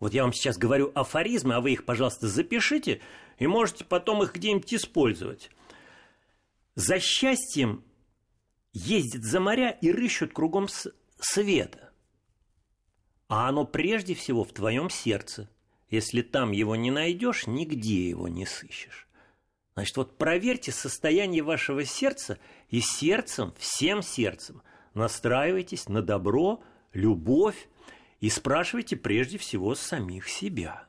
вот 0.00 0.14
я 0.14 0.22
вам 0.22 0.32
сейчас 0.32 0.56
говорю 0.56 0.92
афоризмы, 0.94 1.54
а 1.54 1.60
вы 1.60 1.72
их, 1.72 1.84
пожалуйста, 1.84 2.28
запишите– 2.28 3.00
и 3.38 3.46
можете 3.46 3.84
потом 3.84 4.22
их 4.22 4.34
где-нибудь 4.34 4.74
использовать. 4.74 5.50
За 6.74 6.98
счастьем 6.98 7.84
ездят 8.72 9.24
за 9.24 9.40
моря 9.40 9.70
и 9.70 9.90
рыщут 9.90 10.32
кругом 10.32 10.68
света. 11.18 11.92
А 13.28 13.48
оно 13.48 13.64
прежде 13.64 14.14
всего 14.14 14.44
в 14.44 14.52
твоем 14.52 14.90
сердце. 14.90 15.50
Если 15.88 16.22
там 16.22 16.50
его 16.50 16.76
не 16.76 16.90
найдешь, 16.90 17.46
нигде 17.46 18.08
его 18.08 18.28
не 18.28 18.46
сыщешь. 18.46 19.06
Значит, 19.74 19.96
вот 19.96 20.18
проверьте 20.18 20.72
состояние 20.72 21.42
вашего 21.42 21.84
сердца 21.84 22.38
и 22.68 22.80
сердцем, 22.80 23.54
всем 23.58 24.02
сердцем 24.02 24.62
настраивайтесь 24.94 25.88
на 25.88 26.02
добро, 26.02 26.62
любовь 26.94 27.68
и 28.20 28.30
спрашивайте 28.30 28.96
прежде 28.96 29.36
всего 29.36 29.74
самих 29.74 30.28
себя. 30.28 30.88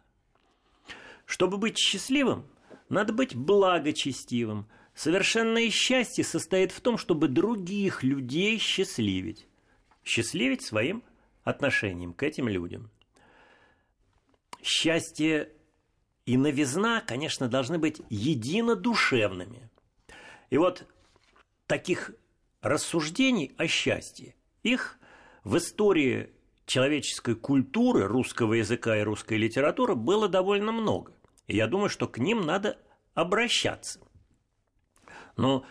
Чтобы 1.25 1.57
быть 1.57 1.77
счастливым, 1.77 2.47
надо 2.87 3.11
быть 3.11 3.35
благочестивым. 3.35 4.67
Совершенное 4.93 5.69
счастье 5.69 6.23
состоит 6.23 6.71
в 6.71 6.79
том, 6.79 6.97
чтобы 6.97 7.27
других 7.27 8.03
людей 8.03 8.57
счастливить. 8.59 9.47
Счастливить 10.03 10.63
своим 10.63 11.03
отношением 11.43 12.13
к 12.13 12.23
этим 12.23 12.47
людям. 12.47 12.89
Счастье 14.61 15.51
и 16.25 16.37
новизна, 16.37 17.01
конечно, 17.01 17.47
должны 17.47 17.77
быть 17.77 18.01
единодушевными. 18.09 19.69
И 20.49 20.57
вот 20.57 20.85
таких 21.67 22.11
рассуждений 22.61 23.53
о 23.57 23.67
счастье, 23.67 24.35
их 24.63 24.97
в 25.45 25.57
истории 25.57 26.31
человеческой 26.65 27.35
культуры, 27.35 28.07
русского 28.07 28.55
языка 28.55 28.97
и 28.97 29.03
русской 29.03 29.37
литературы 29.37 29.95
было 29.95 30.27
довольно 30.27 30.71
много. 30.71 31.13
И 31.47 31.55
я 31.55 31.67
думаю, 31.67 31.89
что 31.89 32.07
к 32.07 32.17
ним 32.17 32.41
надо 32.41 32.77
обращаться. 33.13 34.01
Но 35.37 35.63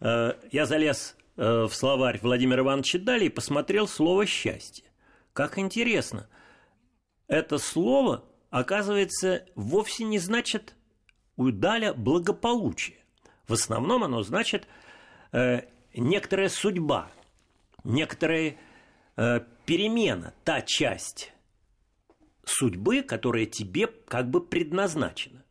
э, 0.00 0.32
я 0.50 0.64
залез 0.64 1.16
э, 1.36 1.64
в 1.64 1.74
словарь 1.74 2.18
Владимира 2.22 2.62
Ивановича 2.62 2.98
Дали 2.98 3.26
и 3.26 3.28
посмотрел 3.28 3.86
слово 3.86 4.24
«счастье». 4.26 4.86
Как 5.34 5.58
интересно, 5.58 6.28
это 7.26 7.58
слово, 7.58 8.24
оказывается, 8.48 9.44
вовсе 9.54 10.04
не 10.04 10.18
значит 10.18 10.74
у 11.36 11.50
Даля 11.50 11.92
благополучие. 11.92 12.96
В 13.46 13.52
основном 13.52 14.04
оно 14.04 14.22
значит 14.22 14.66
э, 15.32 15.62
некоторая 15.94 16.48
судьба, 16.48 17.10
некоторая 17.84 18.50
э, 18.50 18.56
перемена, 19.66 20.32
та 20.44 20.62
часть 20.62 21.32
судьбы, 22.44 23.02
которая 23.02 23.46
тебе 23.46 23.86
как 23.86 24.30
бы 24.30 24.40
предназначена. 24.40 25.44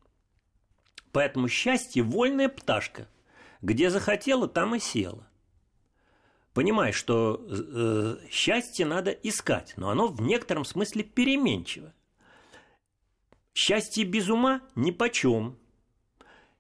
Поэтому 1.12 1.48
счастье– 1.48 2.04
вольная 2.04 2.50
пташка. 2.50 3.08
Где 3.62 3.90
захотела, 3.90 4.48
там 4.48 4.76
и 4.76 4.80
села. 4.80 5.28
Понимай, 6.54 6.92
что 6.92 7.46
э, 7.50 8.18
счастье 8.30 8.86
надо 8.86 9.12
искать, 9.12 9.74
но 9.78 9.90
оно 9.90 10.08
в 10.08 10.22
некотором 10.22 10.64
смысле 10.66 11.04
переменчиво. 11.04 11.94
Счастье 13.54 14.06
без 14.06 14.30
ума– 14.30 14.62
ни 14.76 14.92
почем. 14.92 15.58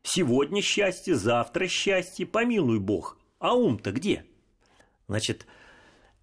Сегодня 0.04 0.62
счастье, 0.62 1.16
завтра 1.16 1.68
счастье, 1.68 2.26
помилуй 2.26 2.80
Бог. 2.80 3.18
А 3.40 3.54
ум-то 3.54 3.92
где? 3.92 4.26
Значит, 5.08 5.48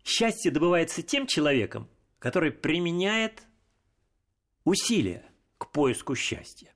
счастье 0.05 0.51
добывается 0.51 1.03
тем 1.03 1.27
человеком, 1.27 1.89
который 2.19 2.53
применяет 2.53 3.43
усилия 4.65 5.25
к 5.59 5.71
поиску 5.73 6.15
счастья. 6.15 6.73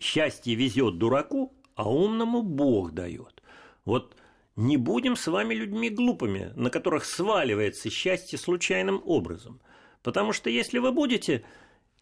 Счастье 0.00 0.54
везет 0.54 0.98
дураку, 0.98 1.54
а 1.74 1.88
умному 1.88 2.42
Бог 2.42 2.92
дает. 2.92 3.42
Вот 3.84 4.16
не 4.56 4.76
будем 4.76 5.16
с 5.16 5.26
вами 5.26 5.54
людьми 5.54 5.90
глупыми, 5.90 6.52
на 6.54 6.70
которых 6.70 7.04
сваливается 7.04 7.90
счастье 7.90 8.38
случайным 8.38 9.02
образом. 9.04 9.60
Потому 10.02 10.32
что 10.32 10.50
если 10.50 10.78
вы 10.78 10.92
будете 10.92 11.44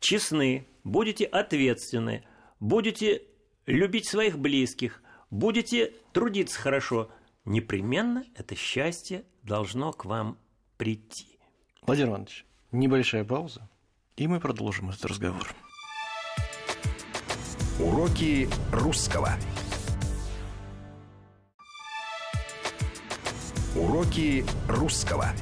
честны, 0.00 0.66
будете 0.84 1.24
ответственны, 1.24 2.24
будете 2.60 3.22
любить 3.66 4.08
своих 4.08 4.38
близких, 4.38 5.02
будете 5.30 5.94
трудиться 6.12 6.60
хорошо, 6.60 7.10
непременно 7.44 8.24
это 8.34 8.54
счастье 8.54 9.24
должно 9.42 9.92
к 9.92 10.04
вам 10.04 10.38
прийти. 10.76 11.38
Владимир 11.82 12.10
Иванович, 12.10 12.46
небольшая 12.70 13.24
пауза. 13.24 13.68
И 14.16 14.26
мы 14.26 14.40
продолжим 14.40 14.90
этот 14.90 15.04
разговор. 15.06 15.54
Уроки 17.80 18.48
русского. 18.70 19.30
Уроки 23.74 24.44
русского. 24.68 25.32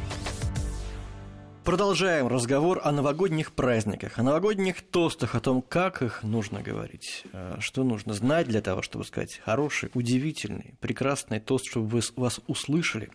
Продолжаем 1.65 2.27
разговор 2.27 2.81
о 2.83 2.91
новогодних 2.91 3.53
праздниках, 3.53 4.19
о 4.19 4.23
новогодних 4.23 4.81
тостах, 4.81 5.35
о 5.35 5.41
том, 5.41 5.61
как 5.61 6.01
их 6.01 6.23
нужно 6.23 6.63
говорить, 6.63 7.25
э, 7.33 7.57
что 7.61 7.85
нужно 7.85 8.15
знать 8.15 8.49
для 8.49 8.63
того, 8.63 8.81
чтобы 8.81 9.05
сказать 9.05 9.41
хороший, 9.45 9.91
удивительный, 9.93 10.75
прекрасный 10.81 11.39
тост, 11.39 11.67
чтобы 11.67 11.87
вы, 11.87 12.01
вас 12.17 12.41
услышали. 12.47 13.11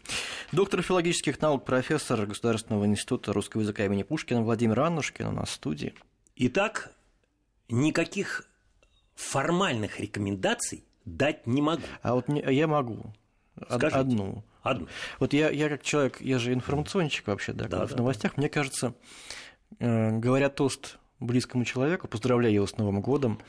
Доктор 0.52 0.84
филологических 0.84 1.42
наук, 1.42 1.66
профессор 1.66 2.28
Государственного 2.28 2.86
института 2.86 3.34
русского 3.34 3.62
языка 3.62 3.84
имени 3.86 4.04
Пушкина 4.04 4.44
Владимир 4.44 4.80
Аннушкин 4.80 5.26
у 5.26 5.32
нас 5.32 5.50
в 5.50 5.54
студии. 5.54 5.96
Итак, 6.36 6.92
никаких 7.68 8.48
формальных 9.16 10.00
рекомендаций 10.00 10.86
дать 11.04 11.48
не 11.48 11.64
могу. 11.64 11.84
А 12.04 12.14
вот 12.14 12.30
я 12.30 12.68
могу. 12.68 13.12
Скажите. 13.70 13.98
Одну. 13.98 14.44
Одну. 14.66 14.88
Вот 15.20 15.34
я, 15.34 15.50
я 15.50 15.70
как 15.70 15.84
человек, 15.84 16.20
я 16.22 16.40
же 16.40 16.54
информационщик 16.54 17.28
вообще, 17.28 17.54
да, 17.54 17.68
Да, 17.68 17.86
в 17.86 17.92
да, 17.92 17.98
новостях, 17.98 18.36
мне 18.38 18.50
кажется, 18.50 18.94
э, 19.80 20.12
говоря 20.18 20.50
тост 20.50 20.98
близкому 21.20 21.66
человеку, 21.66 22.08
поздравляя 22.08 22.52
его 22.52 22.66
с 22.68 22.78
Новым 22.78 23.02
годом, 23.02 23.40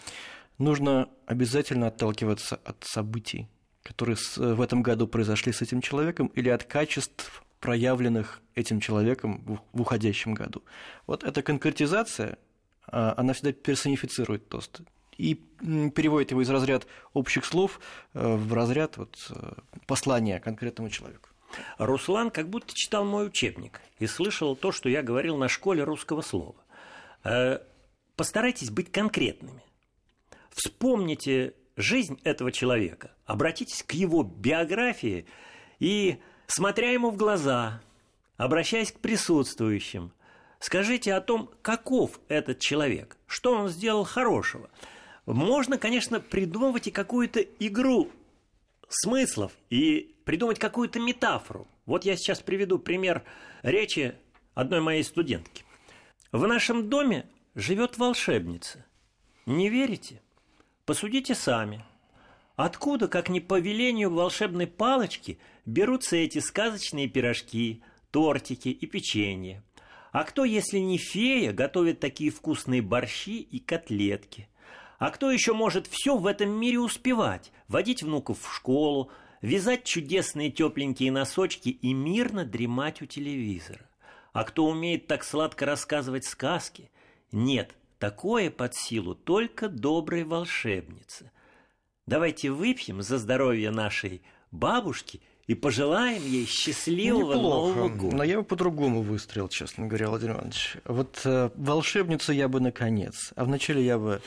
нужно 0.58 1.08
обязательно 1.26 1.88
отталкиваться 1.88 2.56
от 2.64 2.84
событий, 2.84 3.48
которые 3.82 4.16
с- 4.16 4.36
в 4.36 4.60
этом 4.60 4.82
году 4.82 5.06
произошли 5.08 5.52
с 5.52 5.62
этим 5.62 5.80
человеком, 5.80 6.26
или 6.28 6.48
от 6.48 6.64
качеств, 6.64 7.42
проявленных 7.60 8.40
этим 8.54 8.80
человеком 8.80 9.42
в- 9.46 9.60
в 9.78 9.80
уходящем 9.80 10.34
году. 10.34 10.62
Вот 11.06 11.24
эта 11.24 11.42
конкретизация, 11.42 12.38
а, 12.86 13.14
она 13.16 13.32
всегда 13.32 13.52
персонифицирует 13.52 14.48
тост 14.48 14.80
и 15.16 15.34
переводит 15.34 16.30
его 16.30 16.42
из 16.42 16.50
разряд 16.50 16.86
общих 17.12 17.44
слов 17.44 17.80
э, 18.14 18.36
в 18.36 18.52
разряд 18.52 18.96
вот, 18.96 19.16
э, 19.30 19.52
послания 19.86 20.40
конкретному 20.40 20.90
человеку. 20.90 21.30
Руслан 21.78 22.30
как 22.30 22.48
будто 22.48 22.74
читал 22.74 23.04
мой 23.04 23.26
учебник 23.26 23.80
и 23.98 24.06
слышал 24.06 24.56
то, 24.56 24.72
что 24.72 24.88
я 24.88 25.02
говорил 25.02 25.36
на 25.36 25.48
школе 25.48 25.84
русского 25.84 26.20
слова. 26.20 26.56
Э, 27.24 27.60
Постарайтесь 28.16 28.70
быть 28.70 28.90
конкретными. 28.90 29.62
Вспомните 30.50 31.52
жизнь 31.76 32.18
этого 32.24 32.50
человека, 32.50 33.12
обратитесь 33.26 33.82
к 33.82 33.92
его 33.92 34.22
биографии 34.22 35.26
и, 35.78 36.18
смотря 36.46 36.92
ему 36.92 37.10
в 37.10 37.16
глаза, 37.18 37.82
обращаясь 38.38 38.90
к 38.90 39.00
присутствующим, 39.00 40.12
скажите 40.60 41.12
о 41.12 41.20
том, 41.20 41.50
каков 41.60 42.18
этот 42.28 42.58
человек, 42.58 43.18
что 43.26 43.52
он 43.52 43.68
сделал 43.68 44.04
хорошего. 44.04 44.70
Можно, 45.26 45.76
конечно, 45.76 46.20
придумывать 46.20 46.86
и 46.86 46.92
какую-то 46.92 47.40
игру 47.40 48.10
смыслов 48.88 49.52
и 49.70 50.14
придумать 50.24 50.60
какую-то 50.60 51.00
метафору. 51.00 51.66
Вот 51.84 52.04
я 52.04 52.16
сейчас 52.16 52.40
приведу 52.40 52.78
пример 52.78 53.24
речи 53.62 54.14
одной 54.54 54.80
моей 54.80 55.02
студентки. 55.02 55.64
В 56.30 56.46
нашем 56.46 56.88
доме 56.88 57.26
живет 57.56 57.98
волшебница. 57.98 58.84
Не 59.46 59.68
верите? 59.68 60.22
Посудите 60.84 61.34
сами. 61.34 61.84
Откуда, 62.54 63.08
как 63.08 63.28
не 63.28 63.40
по 63.40 63.58
велению 63.58 64.10
волшебной 64.10 64.66
палочки, 64.66 65.38
берутся 65.66 66.16
эти 66.16 66.38
сказочные 66.38 67.08
пирожки, 67.08 67.82
тортики 68.12 68.68
и 68.68 68.86
печенье? 68.86 69.62
А 70.12 70.24
кто, 70.24 70.44
если 70.44 70.78
не 70.78 70.96
фея, 70.96 71.52
готовит 71.52 72.00
такие 72.00 72.30
вкусные 72.30 72.80
борщи 72.80 73.40
и 73.40 73.58
котлетки? 73.58 74.48
А 74.98 75.10
кто 75.10 75.30
еще 75.30 75.52
может 75.52 75.86
все 75.86 76.16
в 76.16 76.26
этом 76.26 76.50
мире 76.50 76.78
успевать? 76.78 77.52
Водить 77.68 78.02
внуков 78.02 78.40
в 78.40 78.54
школу, 78.54 79.10
вязать 79.42 79.84
чудесные 79.84 80.50
тепленькие 80.50 81.12
носочки 81.12 81.68
и 81.68 81.92
мирно 81.92 82.44
дремать 82.44 83.02
у 83.02 83.06
телевизора? 83.06 83.88
А 84.32 84.44
кто 84.44 84.66
умеет 84.66 85.06
так 85.06 85.24
сладко 85.24 85.66
рассказывать 85.66 86.24
сказки? 86.24 86.90
Нет, 87.32 87.74
такое 87.98 88.50
под 88.50 88.74
силу 88.74 89.14
только 89.14 89.68
доброй 89.68 90.24
волшебнице. 90.24 91.30
Давайте 92.06 92.50
выпьем 92.50 93.02
за 93.02 93.18
здоровье 93.18 93.70
нашей 93.70 94.22
бабушки 94.50 95.20
и 95.46 95.54
пожелаем 95.54 96.22
ей 96.24 96.44
счастливого 96.44 97.34
Нового 97.34 97.88
года. 97.88 98.16
Но 98.16 98.24
я 98.24 98.38
бы 98.38 98.44
по-другому 98.44 99.02
выстрелил, 99.02 99.48
честно 99.48 99.86
говоря, 99.86 100.08
Владимир 100.08 100.34
Иванович. 100.34 100.76
Вот 100.84 101.20
э, 101.24 101.50
волшебницу 101.54 102.32
я 102.32 102.48
бы 102.48 102.60
наконец. 102.60 103.32
А 103.36 103.44
вначале 103.44 103.84
я 103.84 103.98
бы 103.98 104.20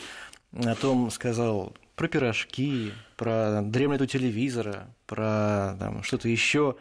о 0.53 0.75
том 0.75 1.11
сказал 1.11 1.75
про 1.95 2.07
пирожки, 2.07 2.93
про 3.17 3.61
дремлет 3.61 4.01
у 4.01 4.05
телевизора, 4.05 4.95
про 5.05 5.75
там, 5.79 6.03
что-то 6.03 6.29
еще. 6.29 6.75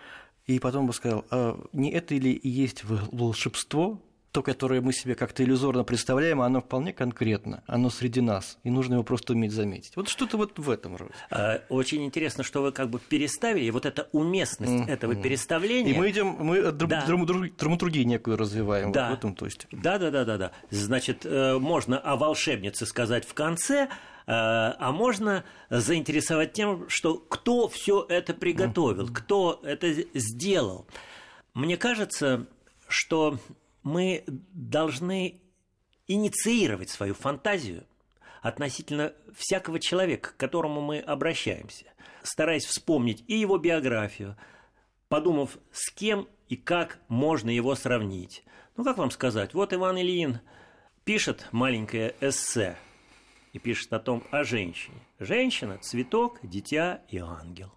И 0.46 0.58
потом 0.60 0.86
бы 0.86 0.92
сказал, 0.92 1.26
а 1.30 1.60
не 1.72 1.90
это 1.92 2.14
ли 2.14 2.32
и 2.32 2.48
есть 2.48 2.84
вол- 2.84 3.08
волшебство, 3.12 4.00
то, 4.32 4.42
которое 4.42 4.80
мы 4.82 4.92
себе 4.92 5.14
как-то 5.14 5.42
иллюзорно 5.42 5.84
представляем, 5.84 6.40
оно 6.42 6.60
вполне 6.60 6.92
конкретно, 6.92 7.62
оно 7.66 7.88
среди 7.88 8.20
нас, 8.20 8.58
и 8.62 8.70
нужно 8.70 8.94
его 8.94 9.02
просто 9.02 9.32
уметь 9.32 9.52
заметить. 9.52 9.96
Вот 9.96 10.08
что-то 10.08 10.36
вот 10.36 10.58
в 10.58 10.68
этом 10.70 10.96
роде. 10.96 11.12
А, 11.30 11.62
Очень 11.70 12.04
интересно, 12.04 12.44
что 12.44 12.62
вы 12.62 12.72
как 12.72 12.90
бы 12.90 12.98
переставили, 12.98 13.70
вот 13.70 13.86
эта 13.86 14.08
уместность 14.12 14.88
этого 14.88 15.14
переставления. 15.14 15.94
И 15.94 15.98
мы 15.98 16.10
идем, 16.10 16.36
мы 16.40 16.60
Да. 16.72 17.04
драматург- 17.06 17.56
драматургию 17.56 18.06
некую 18.06 18.36
развиваем 18.36 18.92
Да. 18.92 19.08
вот 19.08 19.14
в 19.16 19.18
этом, 19.18 19.34
то 19.34 19.46
есть. 19.46 19.66
Да, 19.72 19.98
да, 19.98 20.10
да, 20.10 20.24
да, 20.24 20.36
да. 20.36 20.52
Значит, 20.70 21.24
э, 21.24 21.58
можно 21.58 21.98
о 21.98 22.16
волшебнице 22.16 22.84
сказать 22.86 23.24
в 23.26 23.32
конце, 23.32 23.84
э, 23.84 23.88
а 24.26 24.92
можно 24.92 25.44
заинтересовать 25.70 26.52
тем, 26.52 26.88
что 26.90 27.14
кто 27.14 27.66
все 27.68 28.04
это 28.08 28.34
приготовил, 28.34 29.08
кто 29.08 29.58
это 29.62 29.90
сделал. 30.14 30.86
Мне 31.54 31.76
кажется, 31.78 32.46
что 32.88 33.38
мы 33.82 34.24
должны 34.26 35.40
инициировать 36.06 36.90
свою 36.90 37.14
фантазию 37.14 37.84
относительно 38.42 39.12
всякого 39.34 39.78
человека, 39.80 40.30
к 40.30 40.36
которому 40.36 40.80
мы 40.80 41.00
обращаемся, 41.00 41.86
стараясь 42.22 42.64
вспомнить 42.64 43.24
и 43.26 43.36
его 43.36 43.58
биографию, 43.58 44.36
подумав, 45.08 45.58
с 45.72 45.90
кем 45.90 46.28
и 46.48 46.56
как 46.56 46.98
можно 47.08 47.50
его 47.50 47.74
сравнить. 47.74 48.44
Ну, 48.76 48.84
как 48.84 48.98
вам 48.98 49.10
сказать, 49.10 49.54
вот 49.54 49.72
Иван 49.72 49.98
Ильин 49.98 50.40
пишет 51.04 51.48
маленькое 51.52 52.14
эссе 52.20 52.76
и 53.52 53.58
пишет 53.58 53.92
о 53.92 53.98
том, 53.98 54.22
о 54.30 54.44
женщине. 54.44 54.98
Женщина, 55.18 55.78
цветок, 55.78 56.38
дитя 56.42 57.02
и 57.08 57.18
ангел. 57.18 57.72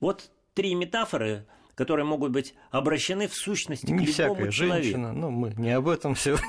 Вот 0.00 0.30
три 0.54 0.74
метафоры, 0.74 1.46
которые 1.74 2.04
могут 2.06 2.32
быть 2.32 2.54
обращены 2.70 3.28
в 3.28 3.34
сущности 3.34 3.90
Не 3.90 4.06
к 4.06 4.18
любому 4.18 4.50
человеку. 4.50 4.52
женщина, 4.52 5.12
ну, 5.12 5.30
мы 5.30 5.54
не 5.56 5.70
об 5.70 5.88
этом 5.88 6.14
сегодня. 6.16 6.46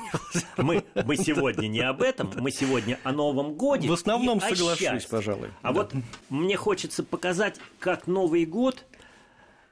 Мы, 0.56 0.84
мы 1.04 1.16
сегодня 1.16 1.66
не 1.66 1.80
об 1.80 2.02
этом, 2.02 2.30
мы 2.38 2.50
сегодня 2.50 2.98
о 3.04 3.12
Новом 3.12 3.54
Годе. 3.54 3.88
В 3.88 3.92
основном 3.92 4.40
соглашусь, 4.40 4.78
счастье. 4.78 5.08
пожалуй. 5.10 5.48
А 5.62 5.72
Да. 5.72 5.80
вот 5.80 5.92
мне 6.28 6.56
хочется 6.56 7.02
показать, 7.02 7.58
как 7.78 8.06
Новый 8.06 8.44
год 8.44 8.84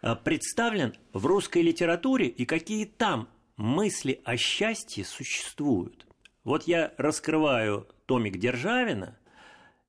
а, 0.00 0.14
представлен 0.16 0.94
в 1.12 1.26
русской 1.26 1.62
литературе 1.62 2.26
и 2.26 2.44
какие 2.44 2.84
там 2.86 3.28
мысли 3.56 4.20
о 4.24 4.36
счастье 4.36 5.04
существуют. 5.04 6.06
Вот 6.44 6.64
я 6.64 6.92
раскрываю 6.96 7.86
томик 8.06 8.38
Державина, 8.38 9.16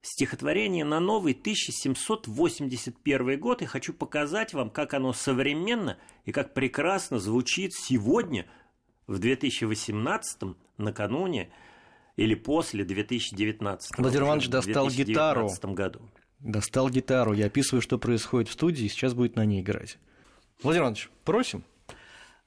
стихотворение 0.04 0.86
на 0.86 1.00
новый 1.00 1.34
1781 1.34 3.40
год 3.40 3.64
и 3.64 3.66
хочу 3.66 3.94
показать 3.94 4.54
вам, 4.54 4.70
как 4.70 4.94
оно 4.94 5.14
современно 5.14 5.98
и 6.26 6.32
как 6.32 6.54
прекрасно 6.54 7.18
звучит 7.18 7.74
сегодня, 7.74 8.46
в 9.08 9.20
2018 9.20 10.56
накануне 10.78 11.52
или 12.16 12.36
после 12.36 12.86
2019 12.86 13.98
Владимир 13.98 14.26
Иванович 14.26 14.50
достал 14.50 14.88
2019 14.88 15.60
гитару. 15.60 15.74
году. 15.74 16.02
Достал 16.40 16.90
гитару, 16.90 17.34
я 17.34 17.48
описываю, 17.48 17.82
что 17.82 17.98
происходит 17.98 18.50
в 18.50 18.54
студии, 18.54 18.86
и 18.86 18.90
сейчас 18.90 19.14
будет 19.14 19.36
на 19.36 19.46
ней 19.46 19.62
играть. 19.62 19.98
Владимир 20.62 20.84
Иванович, 20.84 21.10
просим. 21.24 21.64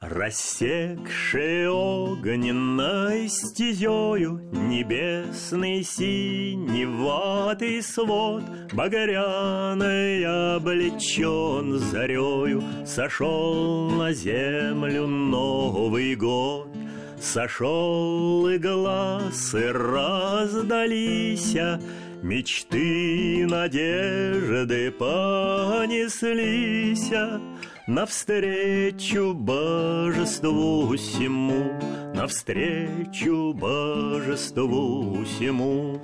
Рассекший 0.01 1.69
огненной 1.71 3.29
стезею 3.29 4.43
Небесный 4.53 5.83
синеватый 5.83 7.83
свод 7.83 8.43
Багряный 8.75 10.55
облечен 10.55 11.79
зарею 11.79 12.63
Сошел 12.85 13.89
на 13.89 14.13
землю 14.13 15.07
Новый 15.07 16.15
год. 16.15 16.69
Сошел 17.19 18.47
и 18.49 18.59
глазы 18.59 19.73
раздалися 19.73 21.81
Мечты, 22.23 23.47
надежды 23.49 24.91
понеслися 24.91 26.21
Навстречу 27.87 29.33
божеству 29.33 30.97
всему, 30.97 31.73
навстречу 32.17 33.53
божеству 33.53 35.23
всему. 35.25 36.01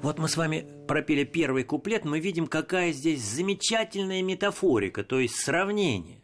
Вот 0.00 0.18
мы 0.18 0.28
с 0.28 0.36
вами 0.38 0.66
пропели 0.88 1.24
первый 1.24 1.62
куплет, 1.62 2.06
мы 2.06 2.20
видим, 2.20 2.46
какая 2.46 2.92
здесь 2.92 3.22
замечательная 3.22 4.22
метафорика, 4.22 5.04
то 5.04 5.20
есть 5.20 5.34
сравнение. 5.36 6.22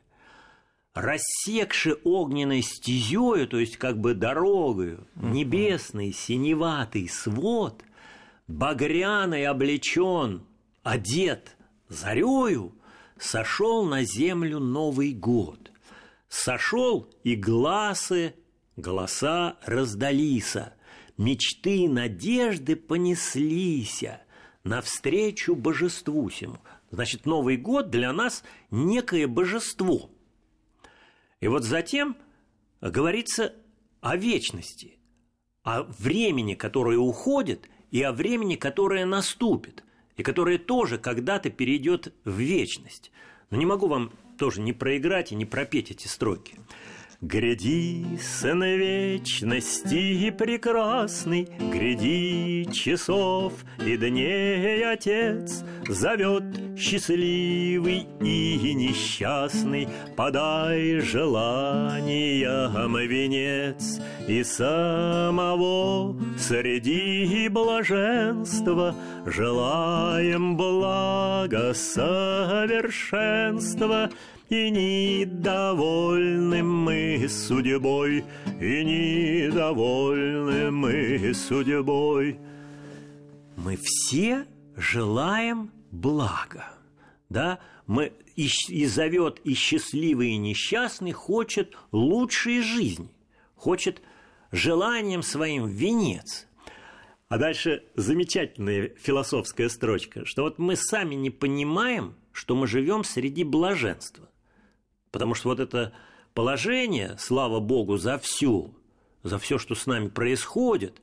рассекши 0.95 1.97
огненной 2.05 2.63
стезею, 2.63 3.47
то 3.49 3.59
есть 3.59 3.77
как 3.77 3.99
бы 3.99 4.15
дорогою, 4.15 5.07
небесный 5.15 6.13
синеватый 6.13 7.09
свод, 7.09 7.83
багряный 8.47 9.47
облечен, 9.47 10.43
одет 10.83 11.57
зарею, 11.89 12.75
сошел 13.23 13.85
на 13.85 14.05
землю 14.05 14.59
Новый 14.59 15.13
год. 15.13 15.71
Сошел 16.29 17.09
и 17.23 17.37
глазы, 17.37 18.35
голоса 18.77 19.59
раздалися, 19.65 20.75
мечты, 21.17 21.89
надежды 21.89 22.75
понеслися 22.75 24.23
навстречу 24.65 25.55
божеству 25.55 26.31
сему. 26.31 26.59
Значит, 26.91 27.27
Новый 27.27 27.57
год 27.57 27.91
для 27.91 28.13
нас 28.13 28.43
некое 28.71 29.27
божество. 29.27 30.11
И 31.41 31.49
вот 31.49 31.65
затем 31.65 32.17
говорится 32.81 33.55
о 34.01 34.17
вечности, 34.17 34.99
о 35.63 35.83
времени, 35.83 36.55
которое 36.55 36.99
уходит, 36.99 37.69
и 37.91 38.03
о 38.03 38.13
времени, 38.13 38.57
которое 38.57 39.05
наступит, 39.05 39.85
и 40.17 40.23
которое 40.23 40.59
тоже 40.59 40.99
когда-то 40.99 41.51
перейдет 41.51 42.13
в 42.25 42.39
вечность. 42.39 43.11
Но 43.51 43.57
не 43.57 43.67
могу 43.67 43.87
вам 43.87 44.13
тоже 44.39 44.61
не 44.61 44.73
проиграть 44.73 45.33
и 45.33 45.35
не 45.35 45.45
пропеть 45.45 45.91
эти 45.91 46.07
строки. 46.07 46.59
Гряди, 47.23 48.05
сын 48.21 48.63
вечности 48.65 49.95
прекрасный, 50.31 51.49
Гряди 51.73 52.69
часов 52.73 53.53
и 53.79 53.97
дней 53.97 54.85
отец, 54.85 55.63
Зовет 55.89 56.43
счастливый 56.77 58.09
и 58.21 58.75
несчастный, 58.75 59.87
Подай 60.17 60.99
желаниям 60.99 62.97
венец, 62.97 64.01
И 64.27 64.43
самого 64.43 66.17
среди 66.37 67.49
блаженства. 67.49 68.97
Желаем 69.27 70.57
блага 70.57 71.73
совершенства— 71.73 74.11
и 74.53 74.71
недовольны 74.71 76.63
мы 76.63 77.27
судьбой, 77.27 78.23
и 78.61 78.85
недовольны 78.85 80.71
мы 80.71 81.33
судьбой. 81.33 82.39
Мы 83.57 83.79
все 83.83 84.47
желаем 84.77 85.71
блага, 85.91 86.75
да? 87.31 87.61
Мы 87.87 88.13
и, 88.37 88.49
и 88.69 88.85
зовет 88.85 89.41
и 89.43 89.55
счастливый, 89.55 90.33
и 90.33 90.37
несчастный 90.37 91.13
хочет 91.13 91.75
лучшей 91.91 92.61
жизни, 92.61 93.09
хочет 93.55 94.03
желанием 94.51 95.23
своим 95.23 95.67
венец. 95.67 96.47
А 97.29 97.39
дальше 97.39 97.85
замечательная 97.95 98.93
философская 99.01 99.71
строчка, 99.71 100.27
что 100.27 100.43
вот 100.43 100.59
мы 100.59 100.77
сами 100.77 101.15
не 101.15 101.31
понимаем, 101.31 102.17
что 102.33 102.55
мы 102.55 102.67
живем 102.67 103.03
среди 103.03 103.45
блаженства. 103.45 104.29
Потому 105.13 105.35
что 105.35 105.51
вот 105.51 105.61
это 105.61 105.93
положение, 106.35 107.17
слава 107.19 107.61
Богу, 107.61 107.99
за 107.99 108.19
все, 108.19 108.71
за 109.23 109.39
все, 109.39 109.59
что 109.59 109.77
с 109.77 109.87
нами 109.87 110.09
происходит, 110.09 111.01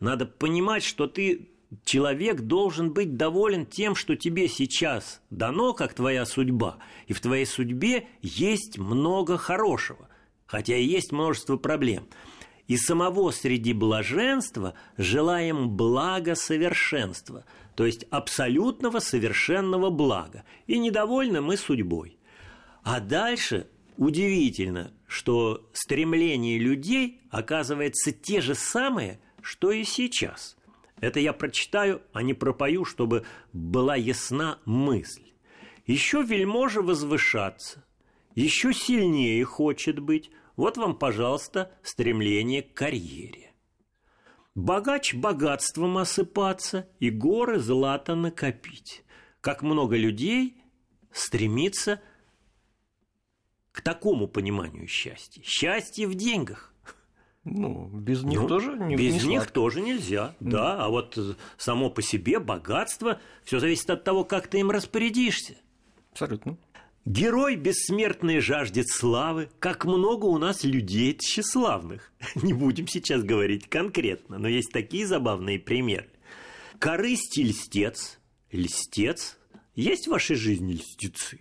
надо 0.00 0.26
понимать, 0.26 0.82
что 0.82 1.06
ты 1.06 1.50
человек 1.84 2.40
должен 2.40 2.92
быть 2.92 3.16
доволен 3.16 3.66
тем, 3.66 3.94
что 3.94 4.16
тебе 4.16 4.48
сейчас 4.48 5.20
дано, 5.30 5.74
как 5.74 5.94
твоя 5.94 6.24
судьба, 6.24 6.78
и 7.06 7.12
в 7.12 7.20
твоей 7.20 7.46
судьбе 7.46 8.08
есть 8.22 8.78
много 8.78 9.36
хорошего, 9.36 10.08
хотя 10.46 10.76
и 10.76 10.84
есть 10.84 11.12
множество 11.12 11.56
проблем. 11.58 12.08
И 12.66 12.76
самого 12.76 13.30
среди 13.30 13.72
блаженства 13.72 14.74
желаем 14.96 15.70
блага 15.76 16.34
совершенства, 16.34 17.44
то 17.74 17.84
есть 17.84 18.06
абсолютного 18.10 19.00
совершенного 19.00 19.90
блага, 19.90 20.44
и 20.66 20.78
недовольны 20.78 21.40
мы 21.40 21.56
судьбой. 21.56 22.16
А 22.92 22.98
дальше 22.98 23.68
удивительно, 23.98 24.92
что 25.06 25.70
стремления 25.72 26.58
людей 26.58 27.20
оказываются 27.30 28.10
те 28.10 28.40
же 28.40 28.56
самые, 28.56 29.20
что 29.42 29.70
и 29.70 29.84
сейчас. 29.84 30.56
Это 31.00 31.20
я 31.20 31.32
прочитаю, 31.32 32.02
а 32.12 32.24
не 32.24 32.34
пропою, 32.34 32.84
чтобы 32.84 33.24
была 33.52 33.94
ясна 33.94 34.58
мысль. 34.64 35.22
Еще 35.86 36.24
вельможа 36.24 36.82
возвышаться, 36.82 37.84
еще 38.34 38.74
сильнее 38.74 39.44
хочет 39.44 40.00
быть. 40.00 40.32
Вот 40.56 40.76
вам, 40.76 40.96
пожалуйста, 40.96 41.70
стремление 41.84 42.62
к 42.62 42.74
карьере. 42.74 43.52
Богач 44.56 45.14
богатством 45.14 45.96
осыпаться 45.96 46.88
и 46.98 47.10
горы 47.10 47.60
злата 47.60 48.16
накопить. 48.16 49.04
Как 49.40 49.62
много 49.62 49.96
людей 49.96 50.60
стремится 51.12 52.00
к 53.72 53.82
такому 53.82 54.28
пониманию 54.28 54.86
счастья. 54.86 55.42
Счастье 55.42 56.06
в 56.06 56.14
деньгах. 56.14 56.72
Ну, 57.44 57.86
без 57.86 58.22
них 58.22 58.42
ну, 58.42 58.48
тоже 58.48 58.76
не 58.78 58.96
Без 58.96 59.24
не 59.24 59.30
них 59.30 59.50
тоже 59.50 59.80
нельзя, 59.80 60.34
mm. 60.40 60.50
да. 60.50 60.84
А 60.84 60.88
вот 60.88 61.18
само 61.56 61.88
по 61.88 62.02
себе 62.02 62.38
богатство, 62.38 63.18
все 63.44 63.60
зависит 63.60 63.88
от 63.88 64.04
того, 64.04 64.24
как 64.24 64.48
ты 64.48 64.58
им 64.58 64.70
распорядишься. 64.70 65.56
Абсолютно. 66.12 66.58
Герой 67.06 67.56
бессмертный 67.56 68.40
жаждет 68.40 68.88
славы, 68.90 69.48
как 69.58 69.86
много 69.86 70.26
у 70.26 70.36
нас 70.36 70.64
людей 70.64 71.16
тщеславных. 71.18 72.12
Не 72.34 72.52
будем 72.52 72.86
сейчас 72.86 73.22
говорить 73.22 73.68
конкретно, 73.68 74.38
но 74.38 74.48
есть 74.48 74.70
такие 74.70 75.06
забавные 75.06 75.58
примеры. 75.58 76.10
Корысть 76.78 77.38
и 77.38 77.44
льстец, 77.44 78.18
льстец. 78.52 79.38
Есть 79.74 80.08
в 80.08 80.10
вашей 80.10 80.36
жизни 80.36 80.74
льстецы? 80.74 81.40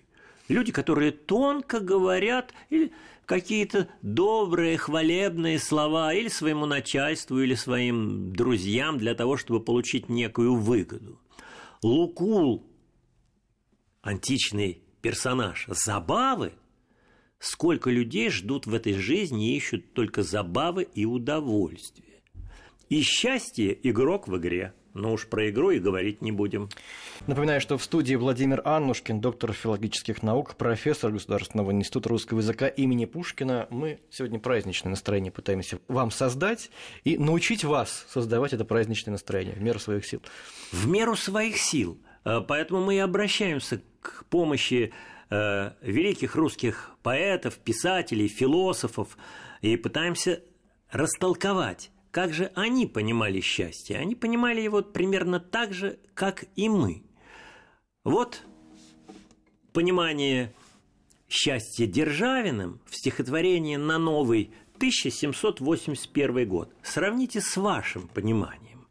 Люди, 0.49 0.71
которые 0.71 1.11
тонко 1.11 1.79
говорят 1.79 2.53
или 2.71 2.91
какие-то 3.27 3.87
добрые, 4.01 4.77
хвалебные 4.77 5.59
слова 5.59 6.11
или 6.11 6.27
своему 6.27 6.65
начальству, 6.65 7.39
или 7.39 7.53
своим 7.53 8.33
друзьям 8.33 8.97
для 8.97 9.13
того, 9.13 9.37
чтобы 9.37 9.63
получить 9.63 10.09
некую 10.09 10.55
выгоду. 10.55 11.21
Лукул, 11.83 12.67
античный 14.01 14.81
персонаж, 15.01 15.65
забавы. 15.67 16.53
Сколько 17.37 17.91
людей 17.91 18.31
ждут 18.31 18.65
в 18.65 18.73
этой 18.73 18.93
жизни 18.93 19.53
и 19.53 19.55
ищут 19.55 19.93
только 19.93 20.23
забавы 20.23 20.87
и 20.93 21.05
удовольствия. 21.05 22.23
И 22.89 23.01
счастье 23.03 23.79
игрок 23.87 24.27
в 24.27 24.35
игре– 24.35 24.73
но 24.93 25.13
уж 25.13 25.27
про 25.27 25.49
игру 25.49 25.71
и 25.71 25.79
говорить 25.79 26.21
не 26.21 26.31
будем. 26.31 26.69
Напоминаю, 27.27 27.61
что 27.61 27.77
в 27.77 27.83
студии 27.83 28.15
Владимир 28.15 28.61
Аннушкин, 28.65 29.21
доктор 29.21 29.53
филологических 29.53 30.23
наук, 30.23 30.55
профессор 30.55 31.11
Государственного 31.11 31.71
института 31.71 32.09
русского 32.09 32.39
языка 32.39 32.67
имени 32.67 33.05
Пушкина. 33.05 33.67
Мы 33.69 33.99
сегодня 34.09 34.39
праздничное 34.39 34.91
настроение 34.91 35.31
пытаемся 35.31 35.79
вам 35.87 36.11
создать 36.11 36.71
и 37.03 37.17
научить 37.17 37.63
вас 37.63 38.05
создавать 38.09 38.53
это 38.53 38.65
праздничное 38.65 39.13
настроение 39.13 39.55
в 39.55 39.61
меру 39.61 39.79
своих 39.79 40.05
сил. 40.05 40.21
В 40.71 40.87
меру 40.87 41.15
своих 41.15 41.57
сил. 41.57 41.99
Э, 42.25 42.41
поэтому 42.45 42.83
мы 42.83 42.95
и 42.95 42.99
обращаемся 42.99 43.81
к 44.01 44.25
помощи 44.29 44.93
э, 45.29 45.71
великих 45.81 46.35
русских 46.35 46.91
поэтов, 47.03 47.57
писателей, 47.57 48.27
философов 48.27 49.17
и 49.61 49.75
пытаемся 49.77 50.41
растолковать 50.91 51.91
как 52.11 52.33
же 52.33 52.51
они 52.55 52.87
понимали 52.87 53.39
счастье? 53.39 53.97
Они 53.97 54.15
понимали 54.15 54.61
его 54.61 54.81
примерно 54.81 55.39
так 55.39 55.73
же, 55.73 55.99
как 56.13 56.45
и 56.55 56.69
мы. 56.69 57.03
Вот 58.03 58.43
понимание 59.73 60.53
счастья 61.27 61.85
Державиным 61.85 62.81
в 62.85 62.95
стихотворении 62.95 63.75
на 63.75 63.99
новый 63.99 64.51
1781 64.77 66.47
год. 66.47 66.73
Сравните 66.81 67.41
с 67.41 67.57
вашим 67.57 68.07
пониманием. 68.07 68.87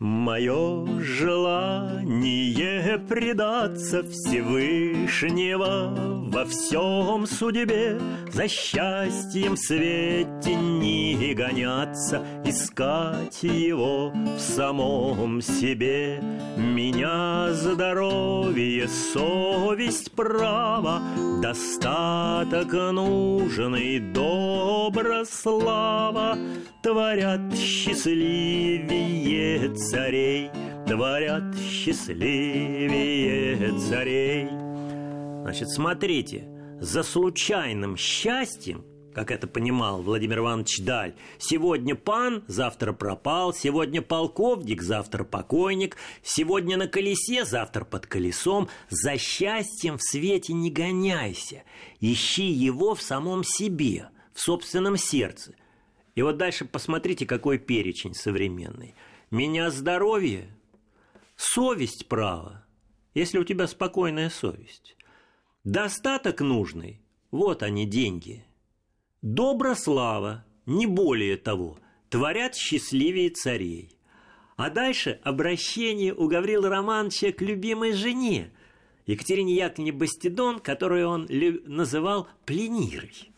Мое 0.00 1.00
желание 1.00 2.98
предаться 2.98 4.02
Всевышнего 4.02 5.94
во 6.30 6.44
всем 6.46 7.26
судьбе, 7.28 8.00
За 8.32 8.48
счастьем 8.48 9.56
свете 9.56 10.56
не 10.56 11.32
гоняться, 11.34 12.26
Искать 12.44 13.44
его 13.44 14.10
в 14.10 14.40
самом 14.40 15.40
себе. 15.40 16.20
Меня 16.56 17.52
здоровье, 17.52 18.88
совесть, 18.88 20.10
право, 20.10 21.02
Достаток 21.40 22.72
нужный, 22.72 24.00
добро, 24.00 25.24
слава, 25.24 26.36
Творят 26.82 27.54
счастливее 27.56 29.14
царей, 29.94 30.50
Творят 30.88 31.56
счастливее 31.56 33.38
царей. 33.78 34.48
Значит, 35.42 35.70
смотрите, 35.70 36.48
за 36.80 37.04
случайным 37.04 37.96
счастьем, 37.96 38.84
как 39.14 39.30
это 39.30 39.46
понимал 39.46 40.02
Владимир 40.02 40.38
Иванович 40.40 40.80
Даль, 40.80 41.14
сегодня 41.38 41.94
пан, 41.94 42.42
завтра 42.48 42.92
пропал, 42.92 43.54
сегодня 43.54 44.02
полковник, 44.02 44.82
завтра 44.82 45.22
покойник, 45.22 45.96
сегодня 46.24 46.76
на 46.76 46.88
колесе, 46.88 47.44
завтра 47.44 47.84
под 47.84 48.08
колесом, 48.08 48.68
за 48.90 49.16
счастьем 49.16 49.98
в 49.98 50.02
свете 50.02 50.54
не 50.54 50.72
гоняйся, 50.72 51.62
ищи 52.00 52.46
его 52.46 52.96
в 52.96 53.02
самом 53.02 53.44
себе, 53.44 54.08
в 54.32 54.40
собственном 54.40 54.96
сердце. 54.96 55.54
И 56.16 56.22
вот 56.22 56.36
дальше 56.36 56.64
посмотрите, 56.64 57.26
какой 57.26 57.58
перечень 57.58 58.14
современный. 58.14 58.96
Меня 59.30 59.70
здоровье, 59.70 60.48
совесть 61.36 62.06
право, 62.08 62.64
если 63.14 63.38
у 63.38 63.44
тебя 63.44 63.66
спокойная 63.66 64.30
совесть. 64.30 64.96
Достаток 65.64 66.40
нужный, 66.40 67.00
вот 67.30 67.62
они 67.62 67.86
деньги. 67.86 68.44
Добра 69.22 69.74
слава, 69.74 70.44
не 70.66 70.86
более 70.86 71.36
того, 71.36 71.78
творят 72.10 72.54
счастливее 72.54 73.30
царей. 73.30 73.96
А 74.56 74.70
дальше 74.70 75.18
обращение 75.24 76.14
у 76.14 76.28
Гаврила 76.28 76.68
Романовича 76.68 77.32
к 77.32 77.40
любимой 77.40 77.92
жене, 77.92 78.52
Екатерине 79.06 79.54
Яковлевне 79.54 79.92
Бастидон, 79.92 80.60
которую 80.60 81.08
он 81.08 81.28
называл 81.66 82.28
пленирой. 82.44 83.33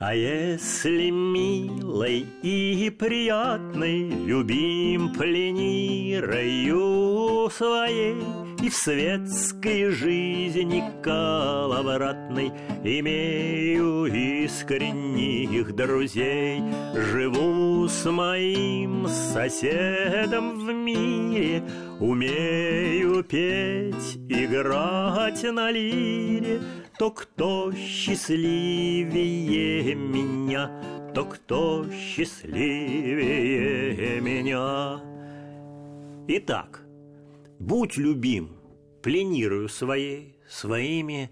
А 0.00 0.14
если 0.14 1.10
милой 1.10 2.24
и 2.44 2.88
приятной 2.88 4.08
Любим 4.26 5.12
пленирою 5.12 6.30
своей 7.50 8.14
И 8.62 8.68
в 8.68 8.74
светской 8.74 9.90
жизни 9.90 10.84
коловратной 11.02 12.52
Имею 12.84 14.04
искренних 14.04 15.74
друзей 15.74 16.62
Живу 16.94 17.88
с 17.88 18.08
моим 18.08 19.08
соседом 19.08 20.64
в 20.64 20.72
мире 20.72 21.64
Умею 21.98 23.24
петь, 23.24 24.16
играть 24.28 25.42
на 25.42 25.72
лире 25.72 26.60
то 26.98 27.10
кто 27.12 27.72
счастливее 27.72 29.14
меня, 29.94 31.12
то 31.14 31.24
кто 31.24 31.88
счастливее 31.92 33.00
меня. 34.20 35.00
Итак, 36.26 36.84
будь 37.60 37.96
любим 37.96 38.58
пленирую 39.02 39.68
своей, 39.68 40.40
своими 40.48 41.30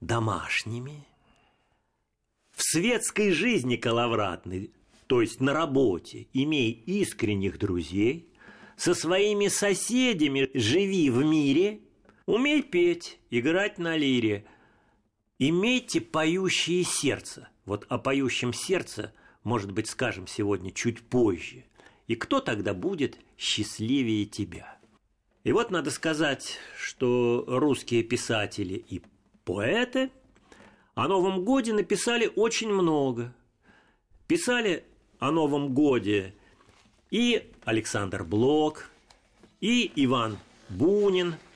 домашними. 0.00 1.04
В 2.52 2.62
светской 2.62 3.32
жизни 3.32 3.76
коловратной, 3.76 4.72
то 5.06 5.20
есть 5.20 5.40
на 5.40 5.52
работе, 5.52 6.26
имей 6.32 6.70
искренних 6.72 7.58
друзей, 7.58 8.32
со 8.78 8.94
своими 8.94 9.48
соседями 9.48 10.48
живи 10.54 11.10
в 11.10 11.22
мире– 11.22 11.80
Умей 12.28 12.62
петь, 12.62 13.18
играть 13.30 13.78
на 13.78 13.96
лире. 13.96 14.44
Имейте 15.38 16.02
поющее 16.02 16.84
сердце. 16.84 17.48
Вот 17.64 17.86
о 17.88 17.96
поющем 17.96 18.52
сердце, 18.52 19.14
может 19.44 19.72
быть, 19.72 19.88
скажем 19.88 20.26
сегодня 20.26 20.70
чуть 20.70 21.00
позже. 21.00 21.64
И 22.06 22.16
кто 22.16 22.40
тогда 22.40 22.74
будет 22.74 23.18
счастливее 23.38 24.26
тебя? 24.26 24.76
И 25.42 25.52
вот 25.52 25.70
надо 25.70 25.90
сказать, 25.90 26.58
что 26.78 27.44
русские 27.46 28.02
писатели 28.02 28.74
и 28.74 29.00
поэты 29.46 30.10
о 30.94 31.08
Новом 31.08 31.46
Годе 31.46 31.72
написали 31.72 32.30
очень 32.36 32.70
много. 32.70 33.34
Писали 34.26 34.84
о 35.18 35.30
Новом 35.30 35.72
Годе 35.72 36.34
и 37.10 37.50
Александр 37.64 38.22
Блок, 38.22 38.90
и 39.62 39.90
Иван 39.96 40.36
Бунин– 40.68 41.36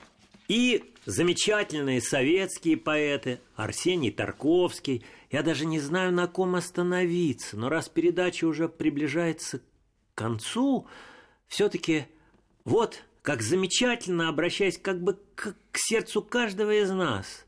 и 0.53 0.93
замечательные 1.07 1.99
советские 1.99 2.77
поэты 2.77 3.41
Арсений 3.55 4.11
Тарковский. 4.11 5.03
Я 5.31 5.41
даже 5.41 5.65
не 5.65 5.79
знаю, 5.79 6.13
на 6.13 6.27
ком 6.27 6.53
остановиться, 6.53 7.57
но 7.57 7.69
раз 7.69 7.89
передача 7.89 8.45
уже 8.45 8.69
приближается 8.69 9.57
к 9.59 9.63
концу, 10.13 10.85
все-таки 11.47 12.05
вот 12.65 13.01
как 13.23 13.41
замечательно, 13.41 14.29
обращаясь 14.29 14.77
как 14.77 15.01
бы 15.01 15.17
к, 15.33 15.55
к 15.71 15.77
сердцу 15.79 16.21
каждого 16.21 16.71
из 16.71 16.91
нас, 16.91 17.47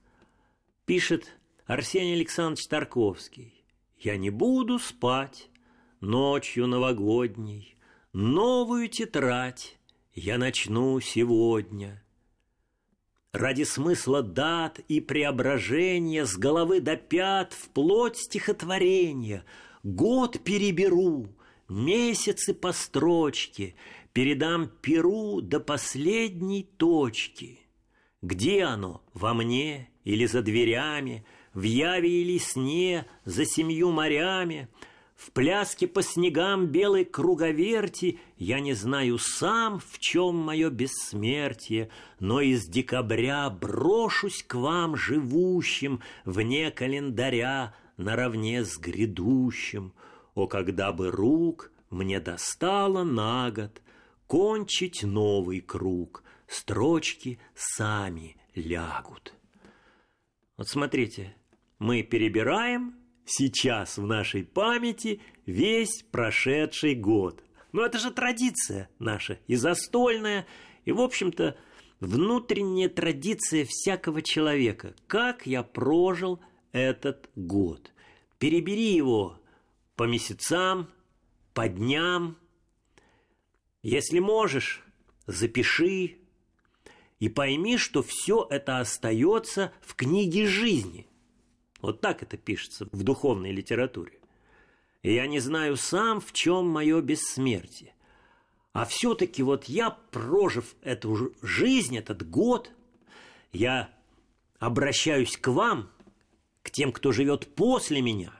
пишет 0.87 1.27
Арсений 1.67 2.15
Александрович 2.15 2.65
Тарковский. 2.67 3.53
«Я 3.99 4.17
не 4.17 4.31
буду 4.31 4.79
спать 4.79 5.51
ночью 6.01 6.65
новогодней, 6.65 7.77
новую 8.13 8.89
тетрадь 8.89 9.77
я 10.15 10.39
начну 10.39 10.99
сегодня». 11.01 12.01
Ради 13.35 13.63
смысла 13.63 14.23
дат 14.23 14.79
и 14.87 15.01
преображения 15.01 16.25
С 16.25 16.37
головы 16.37 16.79
до 16.79 16.95
пят 16.95 17.51
вплоть 17.51 18.15
стихотворения 18.15 19.43
Год 19.83 20.39
переберу, 20.41 21.35
месяцы 21.67 22.53
по 22.53 22.71
строчке, 22.71 23.75
Передам 24.13 24.71
перу 24.81 25.41
до 25.41 25.59
последней 25.59 26.63
точки. 26.63 27.59
Где 28.21 28.63
оно, 28.63 29.03
во 29.13 29.33
мне 29.33 29.89
или 30.05 30.25
за 30.27 30.41
дверями, 30.41 31.25
В 31.53 31.63
яве 31.63 32.21
или 32.21 32.37
сне, 32.37 33.05
за 33.25 33.43
семью 33.43 33.91
морями— 33.91 34.69
в 35.15 35.31
пляске 35.31 35.87
по 35.87 36.03
снегам 36.03 36.67
белой 36.67 37.05
круговерти 37.05 38.19
Я 38.37 38.59
не 38.59 38.73
знаю 38.73 39.17
сам, 39.17 39.79
в 39.79 39.97
чем 39.99 40.35
мое 40.35 40.69
бессмертие, 40.69 41.89
Но 42.19 42.41
из 42.41 42.67
декабря 42.67 43.49
брошусь 43.49 44.43
к 44.43 44.55
вам 44.55 44.95
живущим 44.95 46.01
Вне 46.25 46.69
календаря, 46.69 47.73
наравне 47.97 48.65
с 48.65 48.77
грядущим. 48.77 49.93
О, 50.33 50.47
когда 50.47 50.91
бы 50.91 51.11
рук 51.11 51.71
мне 51.89 52.19
достало 52.19 53.03
на 53.03 53.51
год 53.51 53.81
Кончить 54.27 55.03
новый 55.03 55.61
круг, 55.61 56.23
строчки 56.47 57.39
сами 57.53 58.35
лягут. 58.53 59.33
Вот 60.57 60.67
смотрите, 60.67 61.35
мы 61.79 62.01
перебираем 62.01 62.95
сейчас 63.25 63.97
в 63.97 64.05
нашей 64.05 64.43
памяти 64.43 65.21
весь 65.45 66.03
прошедший 66.11 66.95
год. 66.95 67.43
Но 67.71 67.85
это 67.85 67.99
же 67.99 68.11
традиция 68.11 68.89
наша, 68.99 69.39
и 69.47 69.55
застольная, 69.55 70.45
и, 70.85 70.91
в 70.91 71.01
общем-то, 71.01 71.57
внутренняя 71.99 72.87
традиция 72.87 73.65
всякого 73.67 74.21
человека. 74.21 74.95
Как 75.07 75.45
я 75.45 75.63
прожил 75.63 76.39
этот 76.71 77.29
год? 77.35 77.91
Перебери 78.37 78.93
его 78.93 79.39
по 79.95 80.03
месяцам, 80.03 80.89
по 81.53 81.67
дням. 81.67 82.37
Если 83.81 84.19
можешь, 84.19 84.83
запиши 85.25 86.17
и 87.19 87.29
пойми, 87.29 87.77
что 87.77 88.03
все 88.03 88.45
это 88.49 88.79
остается 88.79 89.73
в 89.81 89.95
книге 89.95 90.47
жизни– 90.47 91.07
вот 91.85 92.01
так 92.01 92.23
это 92.23 92.35
пишется 92.35 92.87
в 92.91 93.03
духовной 93.03 93.51
литературе. 93.51 94.19
Я 95.03 95.27
не 95.27 95.39
знаю 95.39 95.77
сам, 95.77 96.19
в 96.19 96.33
чем 96.33 96.67
мое 96.67 96.99
бессмертие. 96.99 97.93
А 98.73 98.85
все-таки 98.85 99.43
вот 99.43 99.65
я, 99.65 99.91
прожив 99.91 100.75
эту 100.81 101.31
жизнь, 101.43 101.95
этот 101.95 102.27
год, 102.27 102.71
я 103.53 103.91
обращаюсь 104.57 105.37
к 105.37 105.47
вам, 105.49 105.91
к 106.63 106.71
тем, 106.71 106.91
кто 106.91 107.11
живет 107.11 107.53
после 107.53 108.01
меня, 108.01 108.33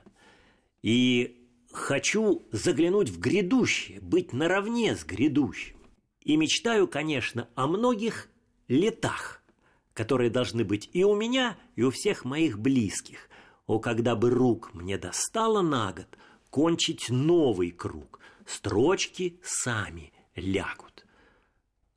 и 0.82 1.48
хочу 1.72 2.48
заглянуть 2.52 3.10
в 3.10 3.20
грядущее, 3.20 4.02
быть 4.02 4.34
наравне 4.34 4.96
с 4.96 5.06
грядущим. 5.06 5.78
И 6.22 6.36
мечтаю, 6.36 6.88
конечно, 6.88 7.48
о 7.54 7.68
многих 7.68 8.28
летах, 8.68 9.44
которые 9.94 10.32
должны 10.32 10.64
быть 10.64 10.90
и 10.94 11.04
у 11.04 11.16
меня, 11.16 11.56
и 11.76 11.84
у 11.84 11.92
всех 11.92 12.26
моих 12.26 12.58
близких. 12.58 13.30
О, 13.68 13.80
когда 13.80 14.16
бы 14.16 14.30
рук 14.30 14.74
мне 14.74 14.98
достало 14.98 15.62
на 15.62 15.92
год 15.92 16.18
кончить 16.50 17.10
новый 17.10 17.72
круг, 17.72 18.20
строчки 18.46 19.40
сами 19.44 20.14
лягут. 20.36 21.06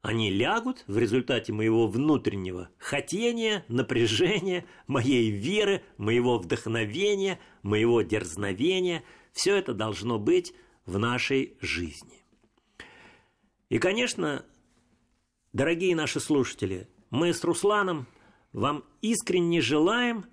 Они 0.01 0.31
лягут 0.31 0.85
в 0.87 0.97
результате 0.97 1.53
моего 1.53 1.87
внутреннего 1.87 2.71
хотения, 2.79 3.65
напряжения, 3.69 4.65
моей 4.87 5.31
веры, 5.31 5.83
моего 5.99 6.39
вдохновения, 6.39 7.39
моего 7.63 8.03
дерзновения. 8.03 9.05
Все 9.33 9.57
это 9.57 9.75
должно 9.75 10.19
быть 10.19 10.55
в 10.87 10.99
нашей 10.99 11.57
жизни. 11.61 12.25
И, 13.69 13.79
конечно, 13.79 14.47
дорогие 15.53 15.95
наши 15.95 16.21
слушатели, 16.21 16.89
мы 17.11 17.35
с 17.35 17.45
Русланом 17.45 18.07
вам 18.53 18.85
искренне 19.03 19.61
желаем, 19.61 20.25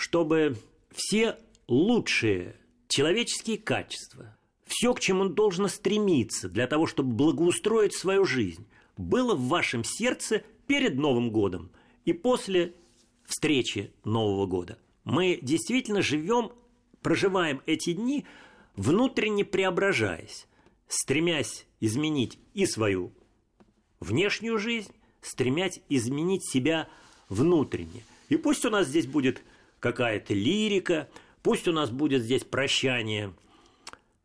чтобы 0.00 0.56
все 0.90 1.36
лучшие 1.68 2.56
человеческие 2.88 3.58
качества, 3.58 4.34
все, 4.64 4.94
к 4.94 5.00
чему 5.00 5.28
должно 5.28 5.68
стремиться 5.68 6.48
для 6.48 6.66
того, 6.66 6.86
чтобы 6.86 7.12
благоустроить 7.12 7.94
свою 7.94 8.24
жизнь, 8.24 8.66
было 8.96 9.34
в 9.34 9.48
вашем 9.48 9.84
сердце 9.84 10.42
перед 10.66 10.94
Новым 10.94 11.30
годом 11.30 11.70
и 12.06 12.14
после 12.14 12.74
встречи 13.26 13.92
Нового 14.02 14.46
года. 14.46 14.78
Мы 15.04 15.38
действительно 15.42 16.00
живем, 16.00 16.50
проживаем 17.02 17.60
эти 17.66 17.92
дни, 17.92 18.24
внутренне 18.76 19.44
преображаясь, 19.44 20.46
стремясь 20.88 21.66
изменить 21.78 22.38
и 22.54 22.64
свою 22.64 23.12
внешнюю 24.00 24.58
жизнь, 24.58 24.92
стремясь 25.20 25.82
изменить 25.90 26.48
себя 26.50 26.88
внутренне. 27.28 28.02
И 28.30 28.36
пусть 28.36 28.64
у 28.64 28.70
нас 28.70 28.86
здесь 28.86 29.06
будет 29.06 29.42
какая-то 29.80 30.34
лирика, 30.34 31.08
пусть 31.42 31.66
у 31.66 31.72
нас 31.72 31.90
будет 31.90 32.22
здесь 32.22 32.44
прощание 32.44 33.34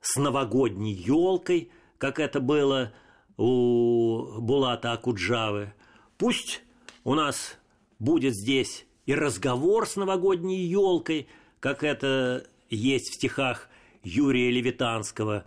с 0.02 0.18
новогодней 0.18 0.94
елкой, 0.94 1.72
как 1.98 2.20
это 2.20 2.40
было 2.40 2.94
у 3.38 4.40
Булата 4.40 4.92
Акуджавы. 4.92 5.74
Пусть 6.18 6.62
у 7.04 7.16
нас 7.16 7.58
будет 8.00 8.36
здесь 8.36 8.86
и 9.06 9.16
разговор 9.16 9.88
с 9.88 9.96
новогодней 9.96 10.64
елкой, 10.66 11.28
как 11.60 11.84
это 11.84 12.46
есть 12.70 13.10
в 13.10 13.16
стихах 13.16 13.70
Юрия 14.04 14.52
Левитанского. 14.52 15.46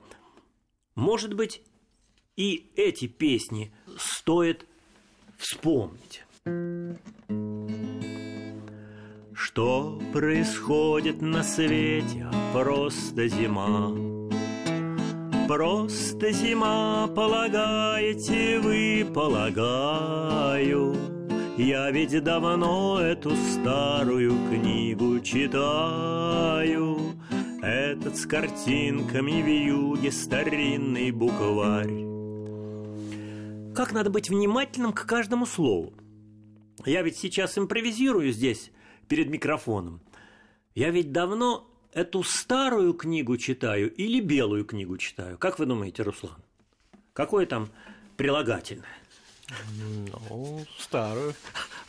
Может 0.94 1.35
быть, 1.35 1.62
и 2.37 2.71
эти 2.77 3.07
песни 3.07 3.73
стоит 3.97 4.66
вспомнить. 5.38 6.25
Что 9.38 9.96
происходит 10.12 11.22
на 11.22 11.44
свете, 11.44 12.27
просто 12.53 13.29
зима. 13.29 13.94
Просто 15.46 16.33
зима, 16.33 17.07
полагаете 17.07 18.59
вы, 18.59 19.07
полагаю. 19.14 20.96
Я 21.57 21.88
ведь 21.92 22.20
давно 22.24 23.01
эту 23.01 23.31
старую 23.37 24.33
книгу 24.51 25.20
читаю. 25.20 26.98
Этот 27.62 28.16
с 28.16 28.27
картинками 28.27 29.40
в 29.40 29.46
юге 29.46 30.11
старинный 30.11 31.12
букварь. 31.12 32.05
Как 33.72 33.92
надо 33.92 34.11
быть 34.11 34.31
внимательным 34.31 34.92
к 34.92 35.07
каждому 35.07 35.46
слову. 35.46 35.94
Я 36.85 37.03
ведь 37.03 37.16
сейчас 37.16 37.57
импровизирую 37.57 38.33
здесь, 38.33 38.72
перед 39.09 39.29
микрофоном. 39.29 40.01
Я 40.75 40.90
ведь 40.90 41.12
давно 41.12 41.68
эту 41.92 42.23
старую 42.23 42.94
книгу 42.94 43.37
читаю 43.37 43.92
или 43.92 44.21
белую 44.21 44.64
книгу 44.64 44.97
читаю? 44.99 45.38
Как 45.38 45.59
вы 45.59 45.66
думаете, 45.66 46.03
Руслан? 46.03 46.37
Какое 47.12 47.47
там 47.47 47.68
прилагательное? 48.16 48.87
Ну, 49.77 50.64
старую. 50.79 51.35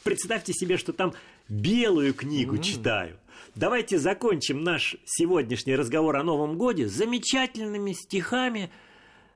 Представьте 0.03 0.53
себе, 0.53 0.77
что 0.77 0.93
там 0.93 1.13
белую 1.49 2.13
книгу 2.13 2.55
mm. 2.55 2.63
читаю. 2.63 3.19
Давайте 3.55 3.99
закончим 3.99 4.63
наш 4.63 4.95
сегодняшний 5.05 5.75
разговор 5.75 6.15
о 6.15 6.23
Новом 6.23 6.57
Годе 6.57 6.87
замечательными 6.87 7.93
стихами 7.93 8.71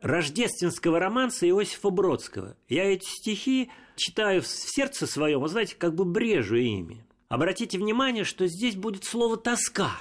рождественского 0.02 1.00
романса 1.00 1.48
Иосифа 1.50 1.89
Бродского. 1.89 2.56
Я 2.69 2.86
эти 2.86 3.06
стихи 3.06 3.69
читаю 3.96 4.41
в 4.41 4.48
сердце 4.48 5.08
своем, 5.08 5.41
вы 5.41 5.50
знаете, 5.50 5.76
как 5.76 5.96
бы 5.96 6.06
брежу 6.06 6.56
ими. 6.56 7.04
Обратите 7.30 7.78
внимание, 7.78 8.24
что 8.24 8.48
здесь 8.48 8.76
будет 8.76 9.04
слово 9.06 9.38
«тоска». 9.38 9.92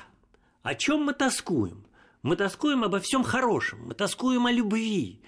О 0.63 0.75
чем 0.75 1.05
мы 1.05 1.13
тоскуем? 1.13 1.85
Мы 2.23 2.37
тоскуем 2.37 2.85
обо 2.85 3.01
всем 3.01 3.25
хорошем, 3.25 3.87
мы 3.87 3.95
тоскуем 3.95 4.47
о 4.47 4.53
любви, 4.53 5.21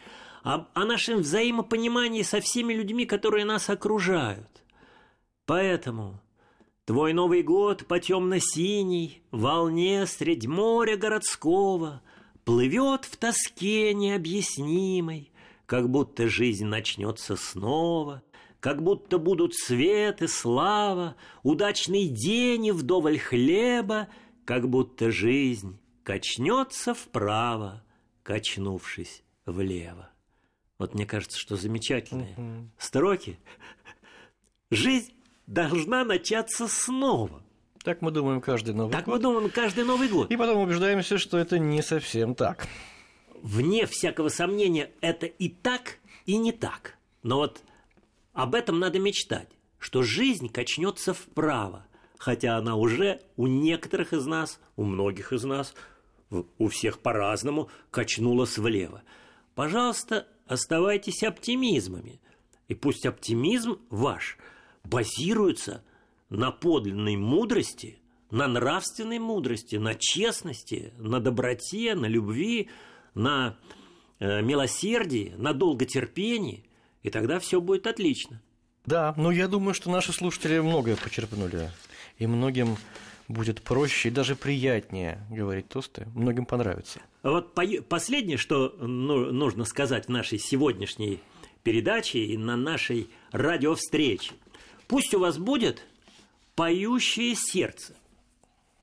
о, 0.45 0.67
о 0.75 0.85
нашем 0.85 1.21
взаимопонимании 1.21 2.23
со 2.23 2.41
всеми 2.41 2.73
людьми, 2.73 3.05
которые 3.05 3.45
нас 3.45 3.69
окружают. 3.69 4.63
Поэтому 5.45 6.21
твой 6.85 7.13
Новый 7.13 7.43
год 7.43 7.87
по 7.87 7.99
темно-синей 7.99 9.25
волне 9.33 10.07
средь 10.07 10.47
моря 10.47 10.97
городского 10.97 12.01
плывет 12.45 13.07
в 13.07 13.17
тоске 13.17 13.93
необъяснимой, 13.93 15.33
как 15.67 15.91
будто 15.91 16.29
жизнь 16.29 16.67
начнется 16.67 17.35
снова– 17.35 18.23
как 18.65 18.83
будто 18.83 19.19
будут 19.19 19.55
свет 19.55 20.23
и 20.23 20.27
слава, 20.27 21.17
удачный 21.43 22.09
день 22.09 22.65
и 22.65 22.73
вдоволь 22.73 23.19
хлеба, 23.19 24.09
как 24.47 24.71
будто 24.71 25.11
жизнь 25.11 25.79
качнется 26.03 26.95
вправо, 26.95 27.85
качнувшись 28.23 29.23
влево. 29.45 30.09
Вот 30.79 30.95
мне 30.95 31.05
кажется, 31.05 31.39
что 31.39 31.57
замечательные 31.57 32.33
угу. 32.39 32.71
строки. 32.79 33.39
Жизнь 34.71 35.13
должна 35.47 36.03
начаться 36.03 36.67
снова. 36.67 37.43
Так 37.83 38.01
мы 38.01 38.13
думаем 38.13 38.41
каждый 38.41 38.73
Новый 38.73 38.93
так 38.93 39.05
год. 39.05 39.13
Так 39.13 39.15
мы 39.15 39.23
думаем 39.23 39.51
каждый 39.51 39.85
Новый 39.85 40.09
год. 40.09 40.31
И 40.31 40.39
потом 40.39 40.63
убеждаемся, 40.63 41.19
что 41.19 41.37
это 41.37 41.59
не 41.59 41.83
совсем 41.83 42.35
так. 42.35 42.67
Вне 43.43 43.85
всякого 43.85 44.31
сомнения, 44.31 44.91
это 45.03 45.27
и 45.27 45.51
так, 45.51 45.99
и 46.25 46.39
не 46.39 46.53
так. 46.53 46.97
Но 47.23 47.37
вот 47.37 47.63
об 48.35 48.57
этом 48.57 48.81
надо 48.81 48.99
мечтать, 48.99 49.49
что 49.79 50.03
жизнь 50.03 50.49
качнется 50.49 51.15
вправо, 51.15 51.87
хотя 52.19 52.59
она 52.59 52.75
уже 52.75 53.23
у 53.37 53.47
некоторых 53.47 54.13
из 54.13 54.27
нас, 54.27 54.61
у 54.77 54.85
многих 54.85 55.33
из 55.33 55.45
нас, 55.45 55.75
у 56.31 56.69
всех 56.69 56.99
по-разному 56.99 57.71
качнулась 57.93 58.59
влево. 58.59 59.05
Пожалуйста, 59.55 60.27
оставайтесь 60.47 61.23
оптимизмами. 61.23 62.21
И 62.67 62.75
пусть 62.75 63.07
оптимизм 63.07 63.79
ваш 63.89 64.37
базируется 64.83 65.85
на 66.29 66.51
подлинной 66.51 67.15
мудрости, 67.15 68.01
на 68.33 68.49
нравственной 68.49 69.21
мудрости, 69.21 69.77
на 69.77 69.95
честности, 69.95 70.93
на 70.99 71.21
доброте, 71.21 71.95
на 71.95 72.07
любви, 72.07 72.69
на 73.15 73.57
э, 74.19 74.43
милосердии, 74.43 75.35
на 75.37 75.55
долготерпении– 75.55 76.69
и 77.05 77.11
тогда 77.11 77.39
все 77.39 77.61
будет 77.61 77.87
отлично. 77.87 78.41
Да, 78.87 79.15
но 79.17 79.31
я 79.31 79.47
думаю, 79.47 79.75
что 79.75 79.91
наши 79.91 80.13
слушатели 80.13 80.59
многое 80.59 80.97
почерпнули. 80.97 81.71
И 82.19 82.27
многим 82.27 82.77
будет 83.29 83.63
проще 83.63 84.09
и 84.09 84.13
даже 84.13 84.35
приятнее 84.35 85.25
говорить 85.31 85.69
тосты. 85.69 86.09
Многим 86.15 86.47
понравится. 86.47 87.01
Вот 87.23 87.55
последнее, 87.89 88.37
что 88.37 88.75
ну, 88.79 89.31
нужно 89.33 89.65
сказать 89.65 90.07
в 90.07 90.09
нашей 90.09 90.39
сегодняшней 90.39 91.21
передаче 91.63 92.21
и 92.21 92.37
на 92.37 92.57
нашей 92.57 93.09
радиовстрече. 93.33 94.33
Пусть 94.87 95.15
у 95.15 95.19
вас 95.19 95.39
будет 95.39 95.85
поющее 96.55 97.35
сердце. 97.35 97.95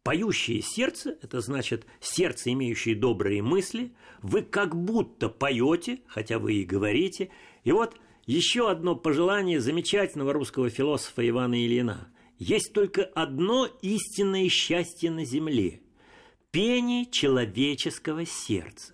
Поющее 0.04 0.62
сердце– 0.62 1.16
это 1.22 1.42
значит 1.42 1.86
сердце, 2.00 2.52
имеющее 2.54 2.96
добрые 2.96 3.44
мысли. 3.44 3.92
Вы 4.22 4.42
как 4.42 4.76
будто 4.76 5.30
поете, 5.30 6.00
хотя 6.08 6.40
вы 6.40 6.56
и 6.56 6.66
говорите. 6.66 7.30
И 7.64 7.72
вот– 7.72 7.96
еще 8.32 8.72
одно 8.72 8.96
пожелание 8.96 9.60
замечательного 9.60 10.32
русского 10.32 10.70
философа 10.70 11.28
Ивана 11.28 11.66
Ильина. 11.66 12.08
Есть 12.40 12.72
только 12.72 13.04
одно 13.04 13.68
истинное 13.82 14.48
счастье 14.48 15.12
на 15.12 15.26
земле– 15.26 15.82
пение 16.52 17.06
человеческого 17.06 18.26
сердца. 18.26 18.94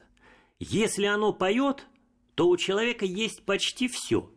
Если 0.60 1.06
оно 1.06 1.34
поет, 1.34 1.86
то 2.34 2.50
у 2.50 2.58
человека 2.58 3.06
есть 3.06 3.44
почти 3.44 3.88
все. 3.88 4.28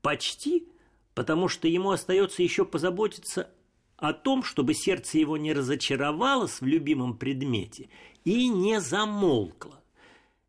Почти, 0.00 0.68
потому 1.14 1.48
что 1.48 1.66
ему 1.66 1.90
остается 1.90 2.44
еще 2.44 2.64
позаботиться 2.64 3.50
о 3.96 4.12
том, 4.12 4.44
чтобы 4.44 4.74
сердце 4.74 5.18
его 5.18 5.36
не 5.36 5.54
разочаровалось 5.54 6.60
в 6.60 6.66
любимом 6.66 7.18
предмете 7.18 7.88
и 8.24 8.46
не 8.46 8.80
замолкло. 8.80 9.82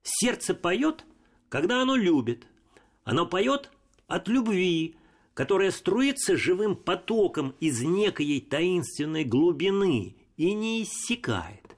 Сердце 0.03 0.53
поет, 0.53 1.03
когда 1.49 1.81
оно 1.81 1.95
любит. 1.95 2.45
Оно 3.03 3.25
поет, 3.25 3.71
от 4.07 4.27
любви, 4.27 4.95
которая 5.33 5.71
струится 5.71 6.35
живым 6.35 6.75
потоком 6.75 7.53
из 7.59 7.81
некой 7.83 8.39
таинственной 8.41 9.23
глубины 9.23 10.15
и 10.37 10.53
не 10.53 10.83
иссякает. 10.83 11.77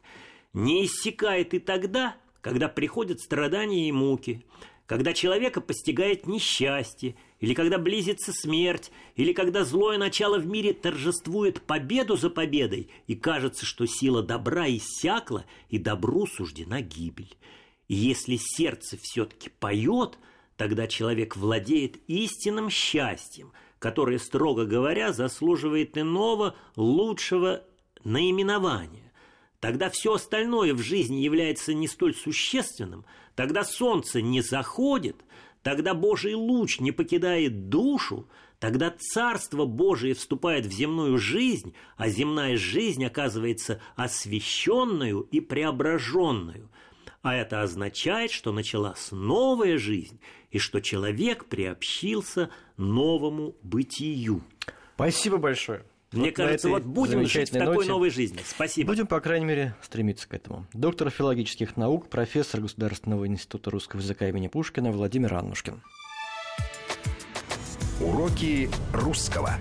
Не 0.54 0.86
иссякает 0.86 1.54
и 1.54 1.60
тогда, 1.60 2.16
когда 2.42 2.70
приходят 2.70 3.20
страдания 3.20 3.90
и 3.90 3.92
муки, 3.92 4.46
когда 4.86 5.14
человека 5.14 5.62
постигает 5.62 6.26
несчастье, 6.26 7.16
или 7.40 7.54
когда 7.54 7.78
близится 7.78 8.34
смерть, 8.34 8.92
или 9.16 9.34
когда 9.34 9.64
злое 9.64 9.98
начало 9.98 10.40
в 10.40 10.48
мире 10.48 10.74
торжествует 10.74 11.62
победу 11.62 12.16
за 12.16 12.30
победой, 12.30 12.90
и 13.06 13.16
кажется, 13.16 13.66
что 13.66 13.86
сила 13.86 14.24
добра 14.24 14.68
иссякла, 14.68 15.46
и 15.70 15.78
добру 15.78 16.26
суждена 16.26 16.82
гибель. 16.82 17.38
И 17.88 17.94
если 17.94 18.38
сердце 18.38 18.98
все-таки 19.02 19.50
поет– 19.60 20.18
Тогда 20.60 20.88
человек 20.88 21.38
владеет 21.38 22.02
истинным 22.08 22.70
счастьем, 22.70 23.54
которое, 23.80 24.20
строго 24.20 24.66
говоря, 24.66 25.14
заслуживает 25.14 25.98
иного, 25.98 26.54
лучшего 26.76 27.64
наименования. 28.04 29.14
Тогда 29.62 29.90
все 29.90 30.16
остальное 30.16 30.74
в 30.74 30.80
жизни 30.80 31.22
является 31.22 31.74
не 31.74 31.88
столь 31.88 32.14
существенным, 32.14 33.06
тогда 33.36 33.64
солнце 33.64 34.22
не 34.22 34.42
заходит, 34.42 35.16
тогда 35.64 35.94
Божий 35.94 36.34
луч 36.34 36.82
не 36.82 36.92
покидает 36.92 37.70
душу, 37.70 38.28
тогда 38.60 38.94
Царство 39.00 39.64
Божие 39.64 40.14
вступает 40.14 40.66
в 40.66 40.74
земную 40.74 41.18
жизнь, 41.20 41.74
а 41.96 42.10
земная 42.10 42.58
жизнь 42.58 43.06
оказывается 43.06 43.80
освященную 43.96 45.22
и 45.22 45.40
преображенную. 45.40 46.70
А 47.22 47.36
это 47.36 47.62
означает, 47.62 48.32
что 48.32 48.52
началась 48.52 49.10
новая 49.12 49.78
жизнь, 49.78 50.20
и 50.52 50.60
что 50.60 50.80
человек 50.80 51.46
приобщился 51.46 52.50
новому 52.78 53.56
бытию. 53.62 54.42
Спасибо 54.96 55.38
большое. 55.38 55.84
Мне 56.12 56.26
вот 56.30 56.36
кажется, 56.36 56.70
вот 56.70 56.84
будем 56.84 57.28
жить 57.28 57.50
в 57.50 57.54
такой 57.54 57.76
ноте. 57.76 57.90
новой 57.90 58.10
жизни. 58.10 58.40
Спасибо. 58.44 58.88
Будем, 58.88 59.06
по 59.06 59.20
крайней 59.20 59.46
мере, 59.46 59.76
стремиться 59.82 60.28
к 60.28 60.34
этому. 60.34 60.66
Доктор 60.74 61.12
филологических 61.12 61.78
наук, 61.78 62.10
профессор 62.10 62.62
Государственного 62.62 63.28
института 63.28 63.70
русского 63.70 64.00
языка 64.00 64.28
имени 64.28 64.48
Пушкина 64.48 64.92
Владимир 64.92 65.36
Аннушкин. 65.36 65.84
Уроки 68.02 68.70
русского. 68.92 69.52